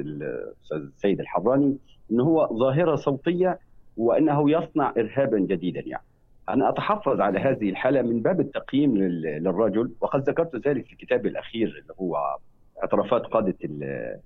[0.72, 1.76] السيد الحراني
[2.10, 3.58] انه هو ظاهرة صوتية
[3.96, 6.02] وإنه يصنع ارهابا جديدا يعني.
[6.48, 11.28] أنا أتحفظ على هذه الحالة من باب التقييم لل- للرجل وقد ذكرت ذلك في كتابي
[11.28, 12.36] الأخير اللي هو
[12.82, 14.18] اعترافات قادة ال-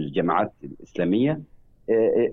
[0.00, 1.40] الجماعات الإسلامية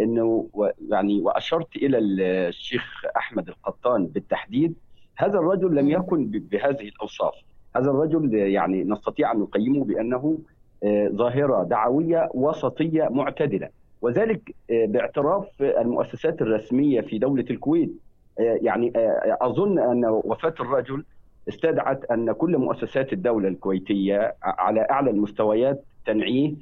[0.01, 2.83] إنه و- يعني وأشرت إلى الشيخ
[3.17, 4.73] أحمد القطان بالتحديد
[5.17, 7.33] هذا الرجل لم يكن بهذه الأوصاف.
[7.75, 10.37] هذا الرجل يعني نستطيع أن نقيمه بأنه
[10.83, 13.69] آه، ظاهرة دعوية وسطية معتدلة.
[14.01, 17.91] وذلك آه، باعتراف المؤسسات الرسمية في دولة الكويت.
[18.39, 21.03] آه، يعني آه، أظن أن وفاة الرجل
[21.49, 26.53] استدعت أن كل مؤسسات الدولة الكويتية على أعلى المستويات تنعيه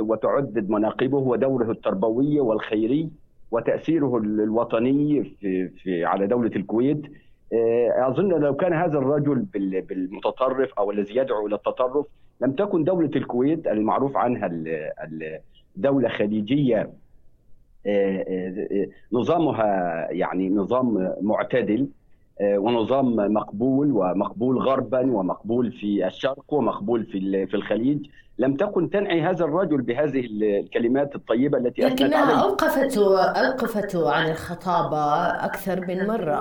[0.00, 3.10] وتعدد مناقبه ودوره التربوي والخيري
[3.50, 7.02] وتأثيره الوطني في في على دولة الكويت.
[7.52, 12.06] آه، أظن لو كان هذا الرجل بال- بالمتطرف أو الذي يدعو إلى التطرف
[12.40, 14.50] لم تكن دولة الكويت المعروف عنها
[15.76, 16.90] دولة خليجية
[17.86, 19.66] آه، آه، نظامها
[20.10, 21.88] يعني نظام معتدل.
[22.42, 28.06] ونظام مقبول ومقبول غربا ومقبول في الشرق ومقبول في ال- في الخليج.
[28.38, 32.42] لم تكن تنعي هذا الرجل بهذه الكلمات الطيبة التي لكنها عليه.
[32.42, 36.40] أوقفته أوقفته عن الخطابة أكثر من مرة.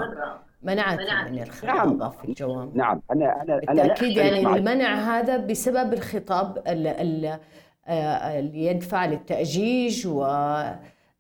[0.64, 2.72] منعته من الخطابة في الجوامع.
[2.74, 3.02] نعم.
[3.12, 4.56] أنا أنا أنا أختلف يعني.
[4.58, 7.40] المنع هذا بسبب الخطاب ال- ال-
[7.88, 10.08] آه، اللي يدفع للتأجيج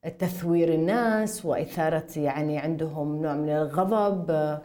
[0.06, 4.62] وتثوير الناس وإثارة يعني عندهم نوع من الغضب آه،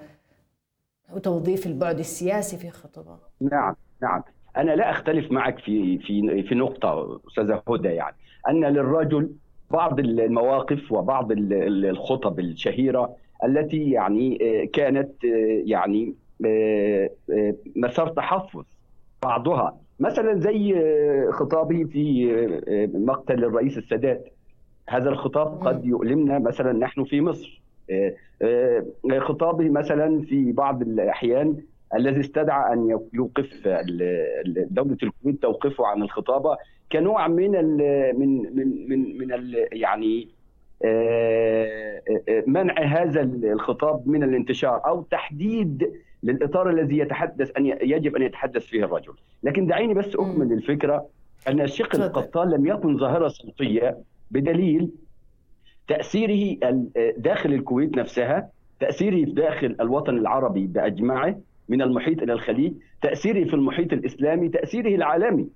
[1.14, 3.18] وتوظيف البعد السياسي في خطبة.
[3.40, 4.23] نعم نعم.
[4.57, 8.16] أنا لا أختلف معك في في في نقطة أستاذة هدى يعني.
[8.49, 9.31] أن للرجل
[9.70, 16.14] بعض المواقف وبعض ال- ال- الخطب الشهيرة التي يعني آه، كانت آه، يعني
[17.77, 18.64] مسار تحفظ
[19.23, 19.77] بعضها.
[20.01, 20.75] مثلا زي
[21.33, 22.27] خطابه في
[22.94, 24.34] مقتل الرئيس السادات.
[24.88, 27.62] هذا الخطاب قد يؤلمنا مثلا نحن في مصر.
[27.90, 28.85] آه، آه،
[29.18, 31.57] خطابه مثلا في بعض الأحيان
[31.94, 33.68] الذي استدعى أن يوقف
[34.70, 36.57] دولة الكويت توقفه عن الخطابة
[36.92, 37.79] كنوع من ال
[38.18, 40.29] من من من من ال يعني
[40.85, 42.03] آه،
[42.47, 45.92] منع هذا الخطاب من الانتشار أو تحديد
[46.23, 51.07] للإطار الذي يتحدث أن يجب أن يتحدث فيه الرجل، لكن دعيني بس أكمل الفكرة
[51.49, 51.94] أن الشق.
[51.94, 53.99] القطان لم يكن ظاهرة صوتية.
[54.35, 54.90] بدليل
[55.88, 56.57] تأثيره
[57.16, 58.49] داخل الكويت نفسها،
[58.81, 65.49] تأثيره داخل الوطن العربي بأجمعه من المحيط إلى الخليج، تأثيره في المحيط الإسلامي، تأثيره العالمي.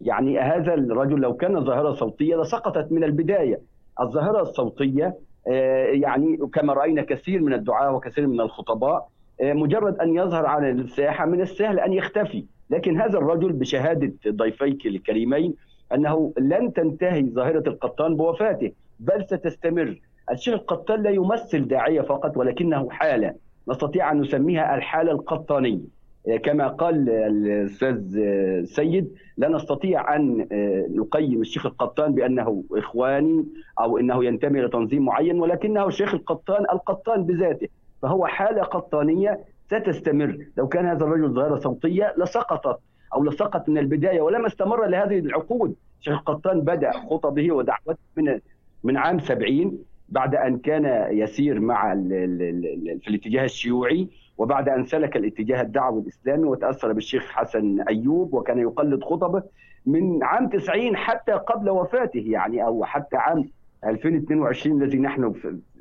[0.00, 3.60] يعني هذا الرجل لو كان ظاهره صوتيه لسقطت من البداية.
[4.00, 5.14] الظاهرة الصوتية
[5.48, 9.08] آه، يعني كما رأينا كثير من الدعاة وكثير من الخطباء
[9.40, 14.86] آه، مجرد أن يظهر على الساحة من السهل أن يختفي، لكن هذا الرجل بشهادة ضيفيك
[14.86, 15.54] الكريمين
[15.94, 20.00] أنه لن تنتهي ظاهرة القطان بوفاته بل ستستمر.
[20.30, 23.34] الشيخ القطان لا يمثل داعية فقط ولكنه حالة
[23.68, 25.94] نستطيع أن نسميها الحالة القطانية.
[26.28, 33.44] آه، كما قال الأستاذ آه، سيد لا نستطيع أن آه، نقيم الشيخ القطان بأنه إخواني
[33.80, 37.68] أو إنه ينتمي إلى تنظيم معين ولكنه الشيخ القطان القطان بذاته
[38.02, 42.78] فهو حالة قطانية ستستمر لو كان هذا الرجل ظاهرة صوتية لسقطت
[43.14, 45.74] أو لسقط من البداية ولما استمر لهذه العقود.
[46.00, 48.40] الشيخ القطان بدأ خطبه ودعوته من
[48.84, 54.08] من عام 70 بعد أن كان يسير مع في الاتجاه الشيوعي
[54.38, 59.42] وبعد أن سلك الاتجاه الدعوي الإسلامي وتأثر بالشيخ حسن أيوب وكان يقلد خطبه
[59.86, 63.44] من عام 90 حتى قبل وفاته يعني أو حتى عام
[63.84, 65.32] 2022 الذي نحن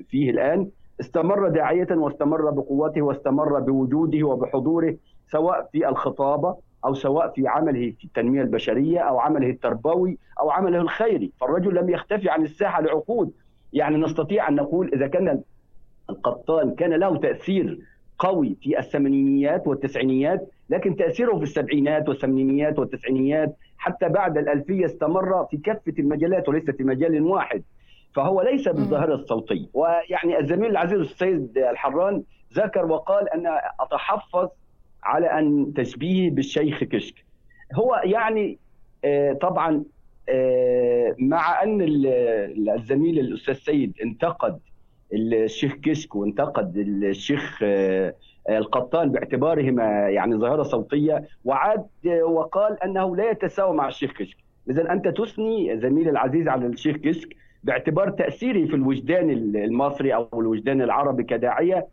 [0.10, 0.68] فيه الآن.
[1.00, 4.96] استمر داعية واستمر بقوته واستمر بوجوده وبحضوره
[5.32, 6.56] سواء في الخطابة
[6.86, 11.90] أو سواء في عمله في التنمية البشرية أو عمله التربوي أو عمله الخيري، فالرجل لم
[11.90, 13.32] يختفي عن الساحة لعقود،
[13.74, 15.42] يعني نستطيع أن نقول إذا كان
[16.10, 17.80] القطان كان له تأثير
[18.20, 25.58] قوي في الثمانينيات والتسعينيات لكن تأثيره في السبعينات والثمانينيات والتسعينيات حتى بعد الألفية استمر في
[25.58, 27.64] كافة المجالات وليس في مجال واحد.
[28.16, 32.24] فهو ليس بالظاهرة الصوتيه ويعني الزميل العزيز السيد الحران
[32.54, 33.44] ذكر وقال أن
[33.80, 34.50] أتحفظ
[35.04, 37.26] على أن تشبيهه بالشيخ كشك.
[37.74, 38.58] هو يعني
[39.06, 39.84] آه، طبعا
[40.30, 41.82] آه، مع أن
[42.70, 44.60] الزميل الأستاذ سيد انتقد
[45.14, 48.14] الشيخ كشك وانتقد الشيخ آه،
[48.50, 51.86] القطان باعتبارهما يعني ظاهرة صوتية وعاد
[52.24, 54.38] وقال أنه لا يتساوى مع الشيخ كشك.
[54.70, 60.82] اذا أنت تثني زميلي العزيز على الشيخ كشك باعتبار تأثيره في الوجدان المصري أو الوجدان
[60.82, 61.88] العربي كداعية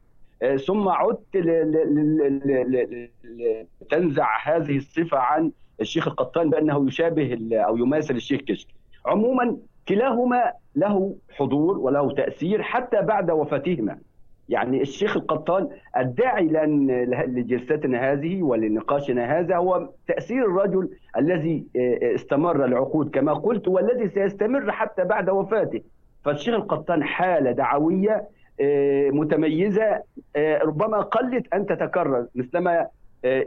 [0.66, 1.36] ثم عدت
[3.90, 8.68] تنزع هذه الصفة عن الشيخ القطان بأنه يشابه أو يماثل الشيخ كشك.
[9.06, 9.56] عموما
[9.88, 13.98] كلاهما له حضور وله تأثير حتى بعد وفاتهما.
[14.48, 16.46] يعني الشيخ القطان الداعي
[17.26, 24.72] لجلستنا هذه ولنقاشنا هذا هو تأثير الرجل الذي آه، استمر العقود كما قلت والذي سيستمر
[24.72, 25.80] حتى بعد وفاته.
[26.24, 28.26] فالشيخ القطان حاله دعوية آه،
[29.10, 30.02] متميزة
[30.36, 32.86] آه، ربما قلت أن تتكرر مثلما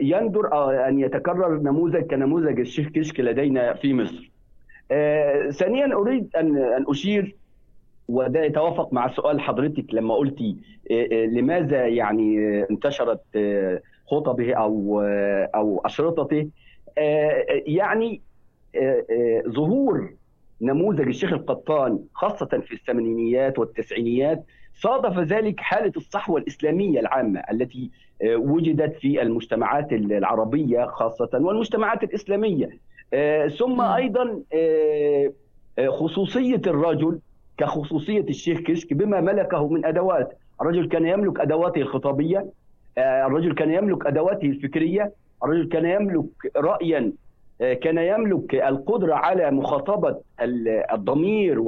[0.00, 0.48] يندر
[0.88, 4.30] أن يتكرر نموذج كنموذج الشيخ كشك لدينا في مصر.
[5.50, 7.36] ثانيا أريد أن أشير
[8.08, 10.56] وده يتوافق مع سؤال حضرتك لما قلتي
[11.10, 12.38] لماذا يعني
[12.70, 13.20] انتشرت
[14.06, 15.00] خطبه أو
[15.54, 16.48] أو أشرطته
[17.66, 18.20] يعني
[19.48, 20.14] ظهور
[20.60, 24.44] نموذج الشيخ القطان خاصة في الثمانينيات والتسعينيات
[24.74, 27.90] صادف ذلك حالة الصحوة الإسلامية العامة التي
[28.24, 32.68] وجدت في المجتمعات العربية خاصة والمجتمعات الإسلامية.
[33.58, 34.40] ثم أيضا
[35.88, 37.18] خصوصية الرجل
[37.58, 40.38] كخصوصية الشيخ كشك بما ملكه من أدوات.
[40.60, 42.46] الرجل كان يملك أدواته الخطابية
[42.98, 45.12] الرجل كان يملك أدواته الفكرية
[45.44, 47.12] الرجل كان يملك رأيا
[47.60, 50.16] كان يملك القدرة على مخاطبة
[50.92, 51.60] الضمير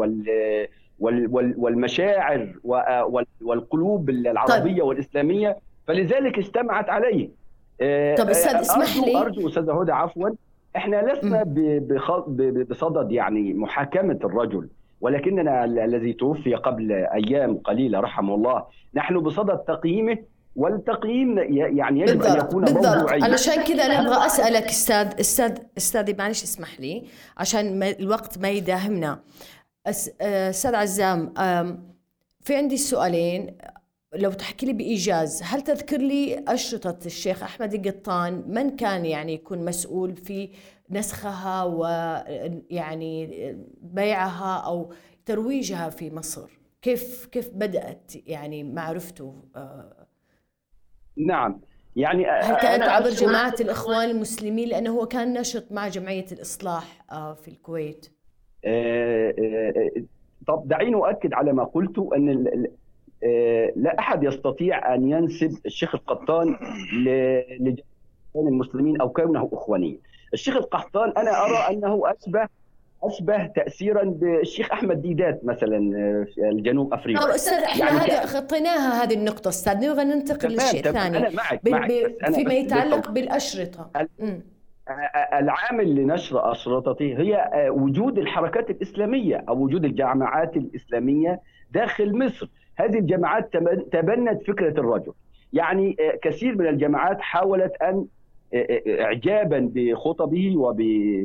[0.98, 2.52] والمشاعر
[3.40, 4.82] والقلوب العربية طيب.
[4.82, 7.28] والإسلامية فلذلك اجتمعت عليه
[8.18, 9.16] طب أستاذ اسمح لي.
[9.20, 10.30] أرجو استاذه هدى عفوا.
[10.76, 11.42] إحنا لسنا
[12.70, 14.68] بصدد يعني محاكمة الرجل
[15.00, 20.18] ولكننا الذي توفي قبل أيام قليلة رحمه الله نحن بصدد تقييمه
[20.56, 21.38] والتقييم
[21.78, 22.36] يعني يجب بالضبط.
[22.40, 23.12] ان يكون بالضبط.
[23.12, 27.04] علشان كذا أنا أبغى أسألك أستاذ أستاذ أستاذي معلش اسمح لي
[27.38, 29.18] عشان ما الوقت ما يداهمنا.
[29.86, 31.32] أستاذ عزام
[32.40, 33.58] في عندي سؤالين.
[34.14, 39.64] لو تحكي لي بإيجاز هل تذكر لي أشرطة الشيخ أحمد القطان؟ من كان يعني يكون
[39.64, 40.50] مسؤول في
[40.90, 43.28] نسخها ويعني
[43.82, 44.92] بيعها أو
[45.26, 46.50] ترويجها في مصر؟
[46.82, 50.06] كيف كيف بدأت؟ يعني معرفته آه،
[51.16, 51.60] نعم.
[51.96, 57.34] يعني هل كانت عبر جماعة الإخوان المسلمين لأنه هو كان نشط مع جمعية الإصلاح آه،
[57.34, 58.15] في الكويت؟ آه،
[60.46, 62.66] طب دعيني أؤكد على ما قلت أن
[63.76, 66.56] لا أحد يستطيع أن ينسب الشيخ القطان
[67.60, 67.76] لجمعيه
[68.36, 69.98] المسلمين أو كونه اخوانيا
[70.34, 72.48] الشيخ القحطان أنا أرى أنه اشبه
[73.02, 75.78] أشبه تاثيرا بالشيخ أحمد ديدات مثلا
[76.34, 77.22] في الجنوب أفريقيا.
[77.24, 81.60] طب أستاذ إحنا يعني هذه خطيناها هذه النقطة أستاذ نبغى ننتقل للشيء الثاني أنا معك,
[81.68, 81.90] معك
[82.34, 83.90] فيما يتعلق بالأشرطة.
[85.32, 92.48] العامل لنشر اشرطته هي وجود الحركات الإسلامية أو وجود الجماعات الإسلامية داخل مصر.
[92.76, 93.52] هذه الجماعات
[93.92, 95.12] تبنت فكرة الرجل.
[95.52, 98.06] يعني كثير من الجماعات حاولت أن
[98.88, 100.54] اعجابا بخطبه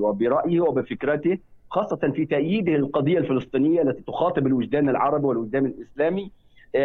[0.01, 1.38] وبرأيه وبفكرته
[1.70, 6.32] خاصة في تأييده للقضيه الفلسطينية التي تخاطب الوجدان العربي والوجدان الإسلامي.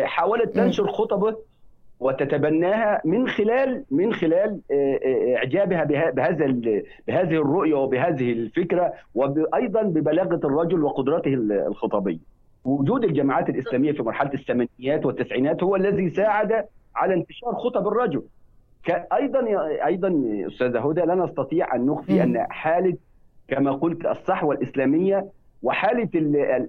[0.04, 1.36] حاولت تنشر خطبه
[2.00, 4.60] وتتبناها من خلال من خلال
[5.36, 6.46] إعجابها بهذا
[7.08, 11.34] بهذه الرؤية وبهذه الفكرة وأيضا ببلاغة الرجل وقدرته
[11.68, 12.18] الخطابية.
[12.64, 16.64] وجود الجماعات الإسلامية في مرحلة الثمانينات والتسعينات هو الذي ساعد
[16.96, 18.22] على انتشار خطب الرجل.
[19.12, 19.46] أيضا
[19.86, 22.96] أيضا أستاذة هدى لا نستطيع أن نخفي أن حالة
[23.48, 25.26] كما قلت الصحوه الاسلاميه
[25.62, 26.08] وحالة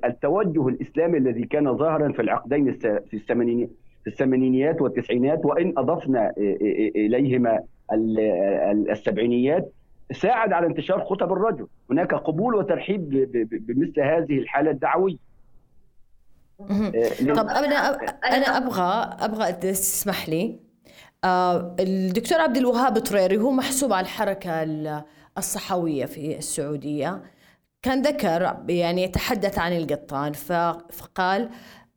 [0.06, 3.70] التوجه الإسلامي الذي كان ظاهرا في العقدين في الثمانينيات
[4.08, 6.34] في الثمانينيات والتسعينات وإن أضفنا
[6.96, 7.60] إليهما
[8.92, 9.72] السبعينيات
[10.22, 11.68] ساعد على انتشار خطب الرجل.
[11.92, 13.10] هناك قبول وترحيب
[13.52, 15.16] بمثل هذه الحالة الدعوية.
[17.20, 17.76] طب أنا
[18.26, 20.60] أنا أبغى أبغى تسمح لي.
[21.24, 24.64] آه، الدكتور عبد الوهاب طريري هو محسوب على الحركة
[25.38, 27.22] الصحوية في السعودية.
[27.82, 30.34] كان ذكر يعني يتحدث عن القطان
[30.92, 31.50] فقال آه،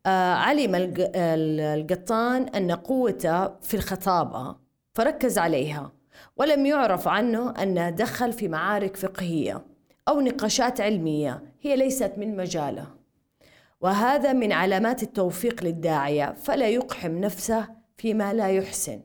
[0.07, 4.57] علم القطان أن قوته في الخطابة
[4.95, 5.93] فركز عليها
[6.37, 9.65] ولم يعرف عنه أنه دخل في معارك فقهية
[10.09, 12.87] أو نقاشات علمية هي ليست من مجاله.
[13.81, 19.01] وهذا من علامات التوفيق للداعية فلا يقحم نفسه فيما لا يحسن.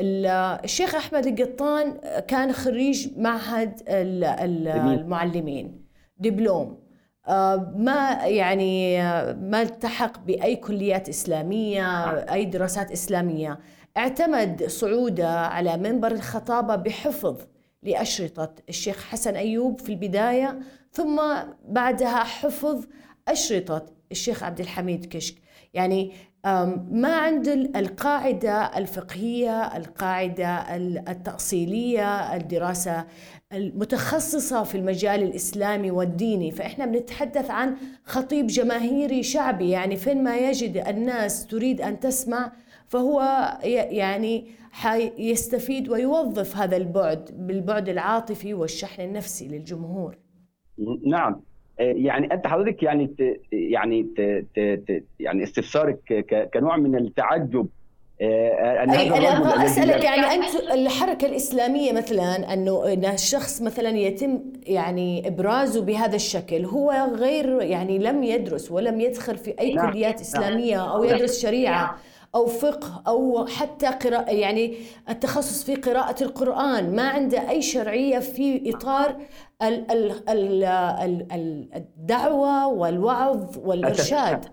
[0.00, 5.84] الشيخ أحمد القطان كان خريج معهد المعلمين
[6.18, 6.68] دبلوم.
[6.68, 6.81] آه،
[7.76, 9.02] ما يعني
[9.34, 13.58] ما التحق بأي كليات إسلامية أي دراسات إسلامية.
[13.96, 17.36] اعتمد صعوده على منبر الخطابة بحفظ
[17.82, 20.58] لأشرطة الشيخ حسن أيوب في البداية
[20.92, 21.20] ثم
[21.68, 22.84] بعدها حفظ
[23.28, 25.34] أشرطة الشيخ عبد الحميد كشك.
[25.74, 26.12] يعني
[26.90, 30.76] ما عند القاعدة الفقهية القاعدة
[31.08, 33.06] التأصيلية الدراسة
[33.52, 36.50] المتخصصة في المجال الإسلامي والديني.
[36.50, 39.70] فإحنا بنتحدث عن خطيب جماهيري شعبي.
[39.70, 42.52] يعني فين ما يجد الناس تريد أن تسمع
[42.88, 43.22] فهو
[43.90, 44.46] يعني
[45.18, 50.18] يستفيد ويوظف هذا البعد بالبعد العاطفي والشحن النفسي للجمهور.
[51.06, 51.42] نعم.
[51.78, 54.20] يعني أنت حضرتك يعني ت يعني ت
[54.58, 57.66] ت يعني استفسارك كنوع من التعجب
[58.20, 64.42] أن أي أنا أبغى أسألك يعني أنت الحركة الإسلامية مثلا أنه أن الشخص مثلا يتم
[64.66, 69.90] يعني إبرازه بهذا الشكل هو غير يعني لم يدرس ولم يدخل في أي نعم.
[69.90, 70.20] كليات نعم.
[70.20, 71.14] إسلامية أو نعم.
[71.14, 71.94] يدرس شريعة نعم.
[72.34, 74.74] أو فقه أو حتى قراءة يعني
[75.08, 79.16] التخصص في قراءة القرآن ما عنده أي شرعية في إطار
[81.76, 84.44] الدعوة والوعظ والإرشاد.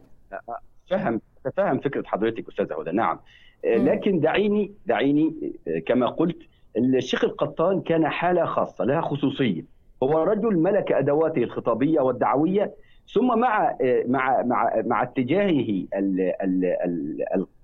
[0.90, 3.20] فهم تفهم فكرة حضرتك أستاذة هدى نعم.
[3.66, 5.54] لكن دعيني دعيني
[5.86, 6.38] كما قلت
[6.78, 9.64] الشيخ القطان كان حالة خاصة لها خصوصية.
[10.04, 12.74] هو رجل ملك أدواته الخطابية والدعوية
[13.14, 13.76] ثم مع
[14.08, 15.86] مع مع مع اتجاهه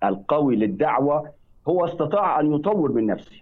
[0.03, 1.31] القوي للدعوة
[1.67, 3.41] هو استطاع أن يطور من نفسه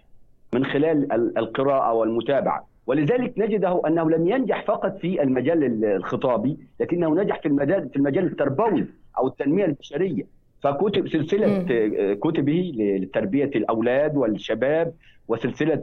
[0.54, 2.66] من خلال القراءة والمتابعة.
[2.86, 8.24] ولذلك نجده أنه لم ينجح فقط في المجال الخطابي لكنه نجح في المجال في المجال
[8.24, 8.86] التربوي
[9.18, 10.26] أو التنمية البشرية.
[10.62, 11.62] فكتب سلسلة
[12.14, 14.92] كتبه لتربية الأولاد والشباب
[15.28, 15.82] وسلسلة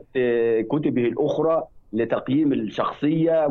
[0.70, 3.47] كتبه الأخرى لتقييم الشخصية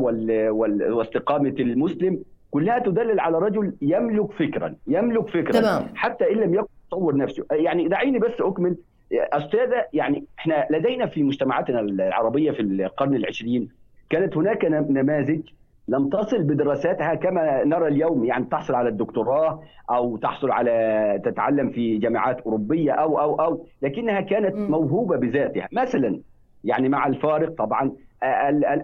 [0.90, 2.22] واستقامة المسلم.
[2.50, 5.60] كلها تدلل على رجل يملك فكرا يملك فكرا.
[5.60, 5.86] تمام.
[5.94, 7.44] حتى إن لم يكن يطور نفسه.
[7.50, 8.76] يعني دعيني بس أكمل.
[9.12, 13.68] أستاذة يعني إحنا لدينا في مجتمعاتنا العربية في القرن العشرين
[14.10, 15.40] كانت هناك نماذج
[15.88, 21.98] لم تصل بدراساتها كما نرى اليوم يعني تحصل على الدكتوراه أو تحصل على تتعلم في
[21.98, 25.68] جامعات أوروبية أو أو أو لكنها كانت موهوبة بذاتها.
[25.72, 26.20] مثلا
[26.64, 27.92] يعني مع الفارق طبعا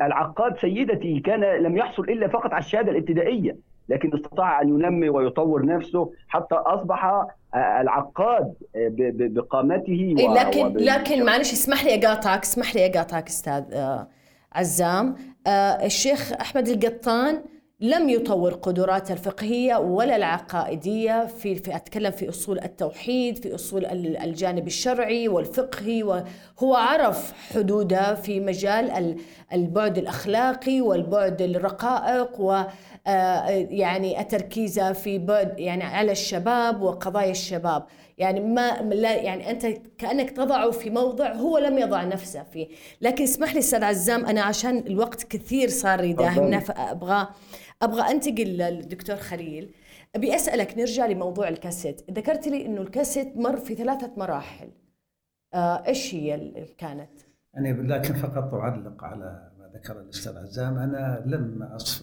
[0.03, 3.57] العقاد سيدتي كان لم يحصل إلا فقط على الشهادة الابتدائية.
[3.89, 8.55] لكن استطاع أن ينمي ويطور نفسه حتى أصبح العقاد
[9.15, 13.65] بقامته لكن لكن معلش اسمح لي أقاطعك اسمح لي أقاطعك أستاذ
[14.53, 15.17] عزام.
[15.85, 17.43] الشيخ أحمد القطان
[17.81, 23.85] لم يطور قدراته الفقهية ولا العقائدية في, في أتكلم في أصول التوحيد في أصول
[24.25, 29.17] الجانب الشرعي والفقهي وهو عرف حدوده في مجال
[29.53, 32.67] البعد الأخلاقي والبعد الرقائق و آه،
[33.71, 37.87] يعني التركيز في بعد يعني على الشباب وقضايا الشباب.
[38.19, 39.67] يعني ما لا يعني أنت
[39.99, 42.69] كأنك تضعه في موضع هو لم يضع نفسه فيه.
[43.01, 47.29] لكن اسمح لي أستاذ عزام أنا عشان الوقت كثير صار يداهمنا فأبغى
[47.83, 49.75] أبغى أنتقل للدكتور خليل.
[50.15, 52.11] أبي أسألك نرجع لموضوع الكاسيت.
[52.11, 54.71] ذكرت لي إنه الكاسيت مر في ثلاثة مراحل.
[55.55, 57.11] آه، إيش هي اللي كانت؟
[57.55, 60.79] يعني لكن فقط أعلق على ما ذكر الأستاذ عزام.
[60.79, 62.03] أنا لم أصف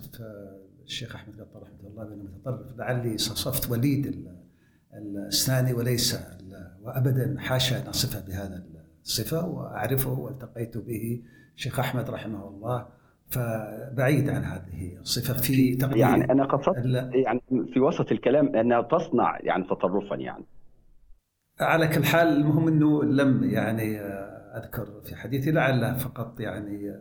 [0.86, 2.78] الشيخ أحمد قطر رحمة الله بأنه متطرف.
[2.78, 4.28] لعلي صفت وليد
[5.28, 6.20] الثاني وليس
[6.82, 8.64] وابدا حاشا أن أصفه بهذا
[9.04, 11.24] الصفة وأعرفه والتقيت به
[11.56, 12.88] الشيخ أحمد رحمه الله.
[13.28, 17.42] فبعيد عن هذه الصفة في تقدير يعني أنا قصدت يعني
[17.74, 20.46] في وسط الكلام انها تصنع يعني تطرفا يعني.
[21.60, 24.00] على كل حال المهم أنه لم يعني
[24.58, 27.00] أذكر في حديثي لعل فقط يعني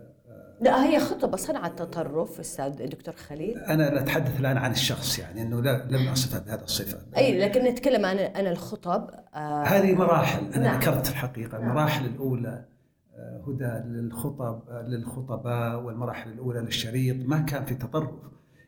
[0.60, 3.58] لا هي خطبة صنعت تطرف أستاذ دكتور خليل.
[3.58, 6.98] أنا أتحدث الآن عن الشخص يعني انه لا لم اصفها بهذه الصفة.
[7.16, 9.10] أي لكن نتكلم عن عن الخطب.
[9.34, 10.80] آه هذه مراحل أنا نعم.
[10.80, 11.58] ذكرت الحقيقة.
[11.58, 11.68] نعم.
[11.68, 12.64] المراحل الأولى
[13.14, 17.16] آه، هدى للخطب للخطباء والمراحل الأولى للشريط.
[17.26, 18.10] ما كان في تطرف.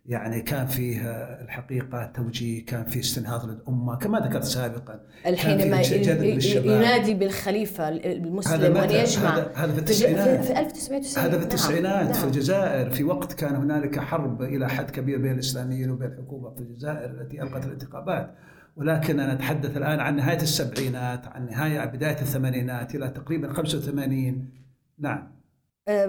[0.07, 1.01] يعني كان فيه
[1.43, 5.81] الحقيقة توجيه كان فيه استنهاض للأمة كما ذكرت سابقا الحين ما.
[5.83, 10.41] ينادي بالخليفة هذا المسلم متى؟ يجمع هذا- هذا في في, التسعينات.
[10.45, 12.29] في, في 1990 هذا في نعم، التسعينات في نعم.
[12.29, 17.11] الجزائر في وقت كان هنالك حرب إلى حد كبير بين الإسلاميين وبين الحكومة في الجزائر
[17.11, 18.35] التي ألقت الانتخابات
[18.77, 24.49] ولكن أنا أتحدث الآن عن نهاية السبعينات عن نهاية بداية الثمانينات إلى تقريبا 85
[24.99, 25.35] نعم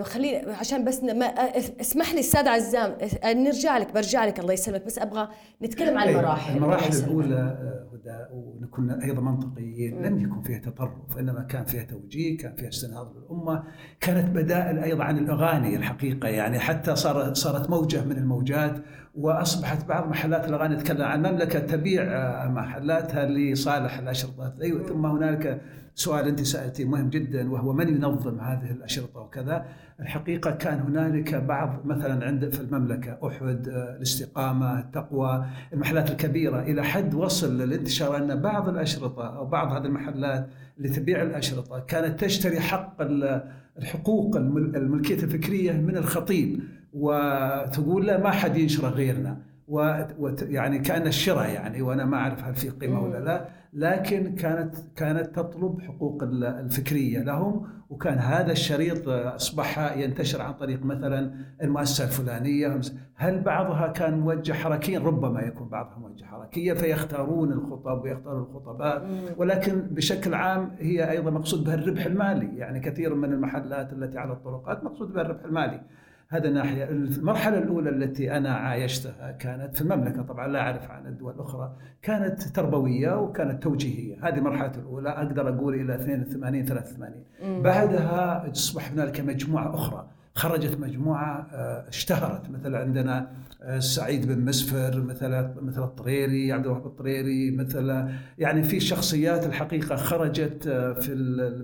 [0.02, 4.54] خليني عشان بس ما آه، اسمح لي أستاذ عزام آه، نرجع لك برجع لك الله
[4.54, 5.28] يسلمك بس أبغى
[5.62, 6.58] نتكلم عن أيوة، المراحل.
[6.58, 6.98] المراحل.
[6.98, 12.56] الأولى آه، هدى ونكون أيضا منطقيين لم يكن فيها تطرف إنما كان فيها توجيه كان
[12.56, 13.64] فيها استنهاض للأمة
[14.00, 18.76] كانت بدائل أيضا عن الأغاني الحقيقة يعني حتى صار صارت موجة من الموجات
[19.16, 24.54] وأصبحت بعض محلات الأغاني تتكلم عن المملكه تبيع آه، محلاتها لصالح الأشرطة.
[24.62, 25.62] أيوة ثم هنالك
[25.98, 29.66] سؤال أنت سالتي مهم جدا وهو من ينظم هذه الأشرطة وكذا؟
[30.00, 36.84] الحقيقة كان هنالك بعض مثلا عند في المملكة أحد آه، الاستقامة التقوى المحلات الكبيرة إلى
[36.84, 42.60] حد وصل للانتشار أن بعض الأشرطة أو بعض هذه المحلات اللي تبيع الأشرطة كانت تشتري
[42.60, 43.44] حق ال-
[43.80, 46.60] الحقوق المل- الملكية الفكرية من الخطيب
[46.94, 49.38] وتقول لا ما حد ينشره غيرنا
[49.68, 53.46] و وت- يعني كأن الشراء يعني وأنا ما أعرف هل في قيمة ولا لا.
[53.76, 60.86] لكن كانت كانت تطلب حقوق ال- الفكرية لهم وكان هذا الشريط أصبح ينتشر عن طريق
[60.86, 61.32] مثلا
[61.64, 62.80] المؤسسة الفلانية.
[63.16, 69.10] هل بعضها كان موجه حركيا؟ ربما يكون بعضها موجه حركيا فيختارون الخطب ويختارون الخطباء.
[69.38, 72.58] ولكن بشكل عام هي أيضا مقصود بها الربح المالي.
[72.58, 75.82] يعني كثير من المحلات التي على الطرقات مقصود بها الربح المالي.
[76.30, 76.84] هذا ناحية.
[76.84, 82.42] المرحلة الأولى التي أنا عايشتها كانت في المملكة طبعا لا أعرف عن الدول الأخرى كانت
[82.42, 84.28] تربوية وكانت توجيهية.
[84.28, 87.24] هذه المرحلة الأولى أقدر أقول إلى 82 83
[87.62, 90.08] بعدها أصبح هنالك مجموعة أخرى.
[90.36, 92.50] خرجت مجموعة آه، اشتهرت.
[92.50, 93.32] مثل عندنا
[93.64, 98.06] آه، سعيد بن مسفر مثل مثل الطريري عبد الوهاب الطريري مثل
[98.38, 101.16] يعني في شخصيات الحقيقة خرجت آه، في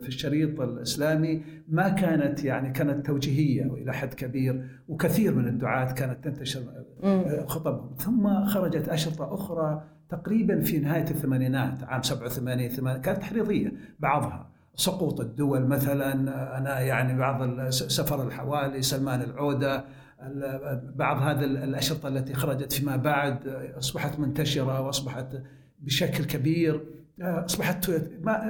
[0.02, 1.44] في الشريط الإسلامي.
[1.68, 6.62] ما كانت يعني كانت توجيهية وإلى حد كبير وكثير من الدعاة كانت تنتشر
[7.48, 7.96] خطبهم.
[7.98, 14.51] ثم خرجت أشرطة أخرى تقريبا في نهاية الثمانينات عام 87 8 كانت تحريضية بعضها.
[14.76, 16.14] سقوط الدول مثلا
[16.58, 19.84] أنا يعني بعض سفر الحوالي سلمان العودة
[20.22, 23.48] ال- بعض هذه ال- الأشرطة التي خرجت فيما بعد
[23.78, 25.28] أصبحت منتشرة وأصبحت
[25.80, 26.82] بشكل كبير.
[27.22, 27.92] أصبحت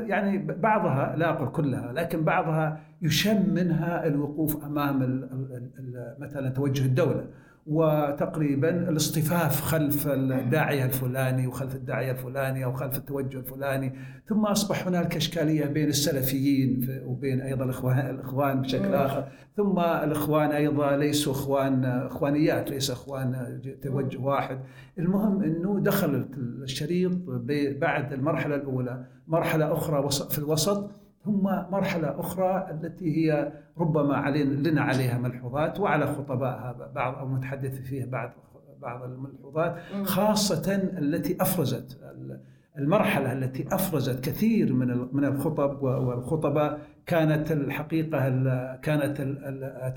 [0.07, 5.29] يعني بعضها لا أقول كلها لكن بعضها يشم منها الوقوف أمام
[6.19, 7.25] مثلا توجه الدولة.
[7.67, 13.93] وتقريبا الاصطفاف خلف الداعيه الفلاني وخلف الداعيه الفلاني أو خلف التوجه الفلاني
[14.27, 20.51] ثم أصبح هنالك إشكالية بين السلفيين في- وبين أيضا الاخوان الإخوان بشكل آخر ثم الإخوان
[20.51, 24.59] أيضا ليسوا اخوان إخوانيات ليس إخوان توجه واحد.
[24.99, 26.25] المهم إنه دخل
[26.63, 27.11] الشريط
[27.81, 30.91] بعد المرحلة الأولى مرحلة أخرى في الوسط
[31.25, 37.81] ثم مرحلة أخرى التي هي ربما علينا لنا عليها ملحوظات وعلى خطبائها بعض أو متحدث
[37.81, 38.31] فيها بعض
[38.81, 41.99] بعض الملحوظات خاصة التي أفرزت
[42.77, 49.17] المرحلة التي أفرزت كثير من من الخطب والخطباء كانت الحقيقة ال- كانت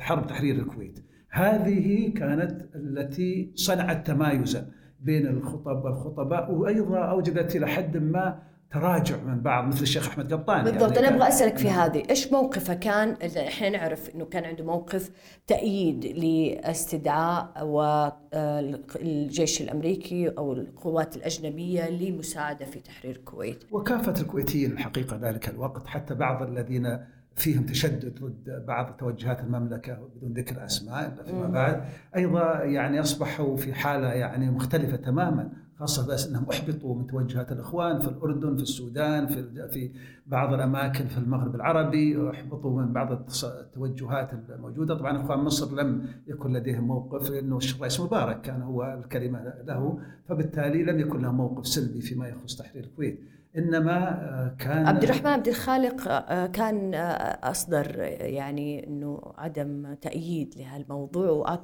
[0.00, 1.04] حرب تحرير الكويت.
[1.30, 4.66] هذه كانت التي صنعت تمايزا
[5.00, 8.38] بين الخطب والخطباء وأيضا أوجدت إلى حد ما
[8.74, 10.96] تراجع من بعض مثل الشيخ أحمد قطان بالضبط.
[10.96, 15.10] يعني أنا أبغى أسألك في هذه إيش موقفه؟ كان إحنا نعرف إنه كان عنده موقف
[15.46, 23.64] تأييد لاستدعاء والجيش الأمريكي أو القوات الأجنبية لمساعدة في تحرير الكويت.
[23.70, 26.98] وكافة الكويتيين الحقيقة ذلك الوقت حتى بعض الذين
[27.36, 31.84] فيهم تشدد ضد بعض توجهات المملكة بدون ذكر أسماء إلا فيما بعد
[32.16, 35.63] أيضا يعني أصبحوا في حالة يعني مختلفة تماما.
[35.78, 39.90] خاصة بس أنهم أحبطوا من توجهات الإخوان في الأردن في السودان في في
[40.26, 43.12] بعض الأماكن في المغرب العربي أحبطوا من بعض
[43.44, 44.94] التوجهات الموجودة.
[44.94, 49.98] طبعا إخوان مصر لم يكن لديهم موقف لأنه الرئيس مبارك كان هو الكلمة له
[50.28, 53.20] فبالتالي لم يكن له موقف سلبي فيما يخص تحرير الكويت.
[53.56, 59.94] إنما آه، كان عبد الرحمن عبد الخالق آه، كان آه، أصدر آه، يعني إنه عدم
[59.94, 61.58] تأييد لهالموضوع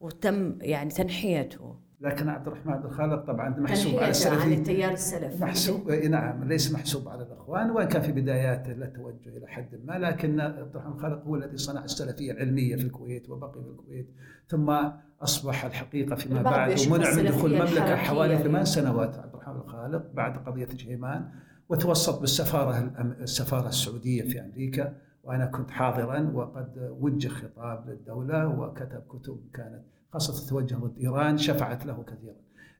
[0.00, 1.85] وتم يعني تنحيته.
[2.00, 6.08] لكن عبد الرحمن عبد الخالق طبعا محسوب على تنحيته عن السلفي التيار السلفي محسوب إيه
[6.08, 10.40] نعم ليس محسوب على الإخوان وإن كان في بداياته له توجه إلى حد ما لكن
[10.40, 14.08] عبد الرحمن الخالق هو الذي صنع السلفية العلمية في الكويت وبقي في الكويت
[14.48, 14.76] ثم
[15.22, 18.44] أصبح الحقيقة فيما بعد ومنع من دخول المملكة حوالي يعني.
[18.44, 19.18] ثمان سنوات.
[19.18, 21.28] عبد الرحمن الخالق بعد قضية جيمان
[21.68, 24.94] وتوسط بالسفارة السفارة السعودية في أمريكا
[25.24, 29.82] وأنا كنت حاضرا وقد وجه خطاب للدولة وكتب كتب كانت
[30.16, 32.34] خاصه التوجه ضد إيران شفعت له كثيرا.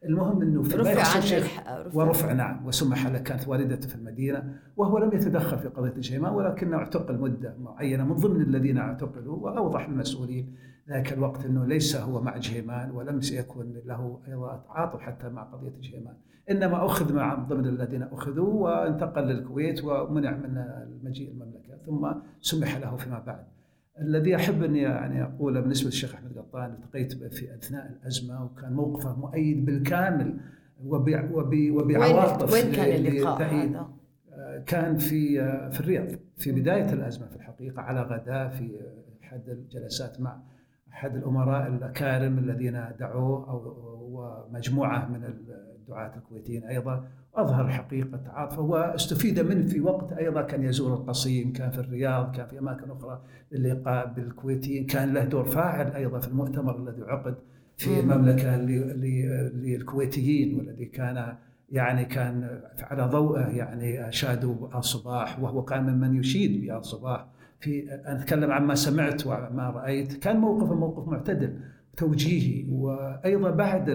[0.04, 1.60] المهم إنه في رفع الشيخ.
[1.94, 6.76] ورفع نعم وسمح له كانت والدته في المدينة وهو لم يتدخل في قضية الشيماء ولكنه
[6.76, 10.54] اعتقل مدة معينة من ضمن الذين اعتقلوا وأوضح المسؤولين
[10.88, 15.72] ذاك الوقت إنه ليس هو مع جهيمان ولم يكن له أيضا تعاطف حتى مع قضية
[15.82, 16.14] جهيمان
[16.50, 22.96] إنما أخذ مع ضمن الذين أخذوا وانتقل للكويت ومنع من المجيء المملكة ثم سمح له
[22.96, 23.46] فيما بعد.
[24.00, 28.72] الذي أحب أني يعني أقوله بالنسبة للشيخ أحمد قطان التقيت به في أثناء الأزمة وكان
[28.72, 30.36] موقفه مؤيد بالكامل
[30.84, 33.42] وب- وب- وبعواطف وين وين كان اللقاء.
[33.42, 33.88] هذا؟
[34.66, 35.34] كان في
[35.70, 38.70] في الرياض في بداية الأزمة في الحقيقة على غداء في
[39.24, 40.36] أحد الجلسات مع
[40.92, 43.86] أحد الأمراء الأكارم الذين دعوه أو
[44.50, 50.42] ومجموعة من الدعاة الكويتيين أيضا أظهر حقيقة تعاطفه وأستفيد منه في وقت أيضا.
[50.42, 53.22] كان يزور القصيم كان في الرياض كان في أماكن أخرى
[53.52, 57.34] للقاء بالكويتيين كان له دور فاعل أيضا في المؤتمر الذي عقد
[57.76, 58.02] في
[59.00, 61.36] ل- للكويتيين والذي كان
[61.70, 67.26] يعني كان على ضوءه يعني اشادوا بآل صباح وهو كان ممن يشيد بآل صباح
[67.60, 70.12] في أنا أتكلم عن ما سمعت وما رأيت.
[70.16, 71.60] كان موقفه موقف معتدل
[71.96, 73.88] توجيهي وأيضا بعد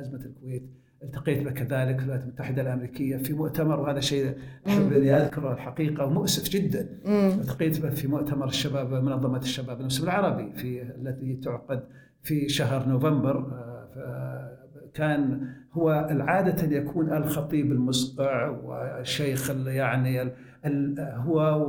[0.00, 0.62] أزمة الكويت
[1.02, 4.34] التقيت به كذلك في الولايات المتحدة الأمريكية في مؤتمر وهذا شيء
[4.68, 6.88] أحب اني أذكره الحقيقة ومؤسف جدا.
[7.06, 11.82] التقيت به في مؤتمر الشباب منظمة الشباب المسلم العربي في التي تعقد
[12.22, 13.36] في شهر نوفمبر.
[13.38, 15.88] آه، ف- كان هو
[16.20, 20.22] عادة يكون الخطيب المصقع والشيخ ال- يعني
[21.00, 21.66] هو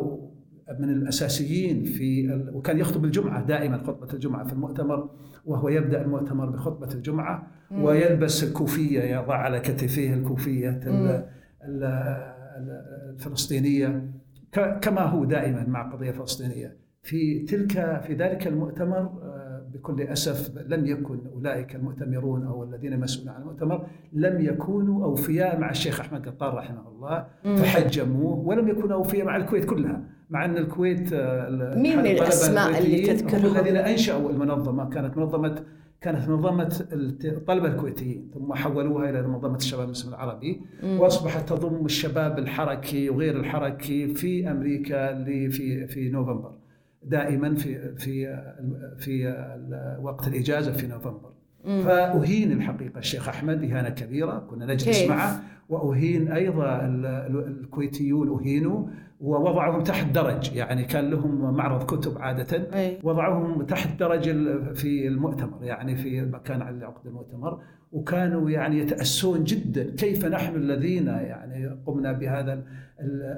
[0.80, 5.10] من الأساسيين في وكان يخطب الجمعة دائما خطبة الجمعة في المؤتمر.
[5.46, 11.26] وهو يبدأ المؤتمر بخطبة الجمعة ويلبس الكوفية يضع على كتفيه الكوفية ال-
[11.66, 11.84] ال-
[12.58, 14.04] ال- الفلسطينية
[14.82, 16.78] كما هو دائما مع قضية فلسطينية.
[17.04, 23.36] في تلك في ذلك المؤتمر آه، بكل أسف لم يكن أولئك المؤتمرون أو الذين مسؤولون
[23.36, 27.26] عن المؤتمر لم يكونوا أوفياء مع الشيخ أحمد قطان رحمه الله
[27.56, 30.04] فحجموه ولم يكونوا أوفياء مع الكويت كلها.
[30.32, 35.64] مع إن الكويت آه، مين من الأسماء اللي تذكرهم؟ الذين أنشأوا المنظمة كانت منظمه
[36.02, 36.86] كانت منظمة
[37.26, 40.62] الطلبة الكويتيين ثم حولوها إلى منظمة الشباب المسلم العربي.
[40.84, 46.52] وأصبحت تضم الشباب الحركي وغير الحركي في أمريكا اللي في في نوفمبر
[47.04, 48.40] دائما في في
[49.00, 49.28] في
[50.04, 51.32] وقت الإجازة في نوفمبر.
[51.66, 55.42] فأهين الحقيقة الشيخ أحمد إهانة كبيرة كنا نجلس كيف؟ معه.
[55.70, 58.88] وأهين أيضا ال- ال- الكويتيون أهينوا
[59.22, 60.56] ووضعهم تحت درج.
[60.56, 62.70] يعني كان لهم معرض كتب عادة.
[62.74, 63.00] أي.
[63.04, 64.24] وضعوهم تحت درج
[64.76, 65.64] في المؤتمر.
[65.64, 67.60] يعني في المكان اللي عقد المؤتمر.
[67.92, 72.64] وكانوا يعني يتأسون جدا كيف نحن الذين يعني قمنا بهذا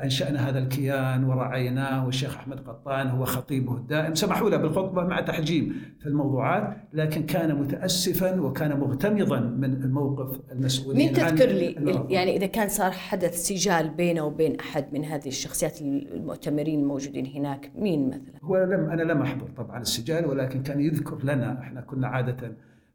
[0.04, 5.76] أنشأنا هذا الكيان ورعيناه والشيخ أحمد قطان هو خطيبه الدائم سمحوا له بالخطبة مع تحجيم
[6.00, 12.06] في الموضوعات لكن كان متأسفا وكان مغتمضا من الموقف المسؤولين مين تذكر لي.
[12.10, 17.72] يعني إذا كان صار حدث سجال بينه وبين أحد من هذه الشخصيات المؤتمرين الموجودين هناك
[17.76, 22.08] مين مثلا؟ هو لم أنا لم أحضر طبعا السجال ولكن كان يذكر لنا إحنا كنا
[22.08, 22.52] عادة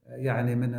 [0.09, 0.71] يعني من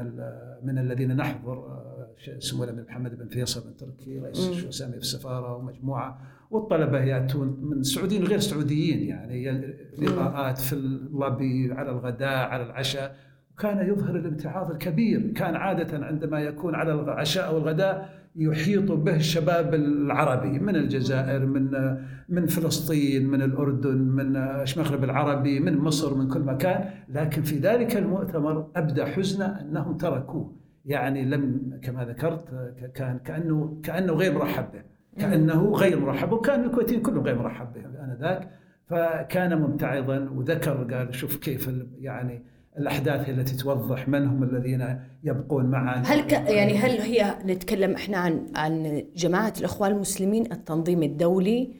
[0.63, 2.07] من الذين نحضر آه،
[2.37, 6.21] اسمه بن محمد بن فيصل بن تركي رئيس الشؤون الساميه في السفارة ومجموعة
[6.51, 9.51] والطلبة يأتون من سعوديين وغير سعوديين يعني
[9.97, 13.15] لقاءات في اللابي على الغداء على العشاء.
[13.53, 19.73] وكان يظهر الامتعاض الكبير كان عادة عندما يكون على العشاء أو الغداء يحيط به الشباب
[19.73, 21.97] العربي من الجزائر من
[22.29, 26.89] من فلسطين من الأردن من المغرب العربي من مصر من كل مكان.
[27.09, 30.55] لكن في ذلك المؤتمر أبدى حزنه أنهم تركوه.
[30.85, 34.81] يعني لم كما ذكرت كان كأنه كأنه غير مرحب به.
[35.21, 38.49] كأنه غير مرحب وكأن الكويتيين كلهم غير مرحب بهم آنذاك.
[38.87, 42.43] فكان ممتعضا وذكر قال شوف كيف يعني
[42.79, 48.17] الأحداث التي توضح من هم الذين يبقون معنا هل ك يعني هل هي نتكلم إحنا
[48.17, 51.73] عن عن جماعة الإخوان المسلمين التنظيم الدولي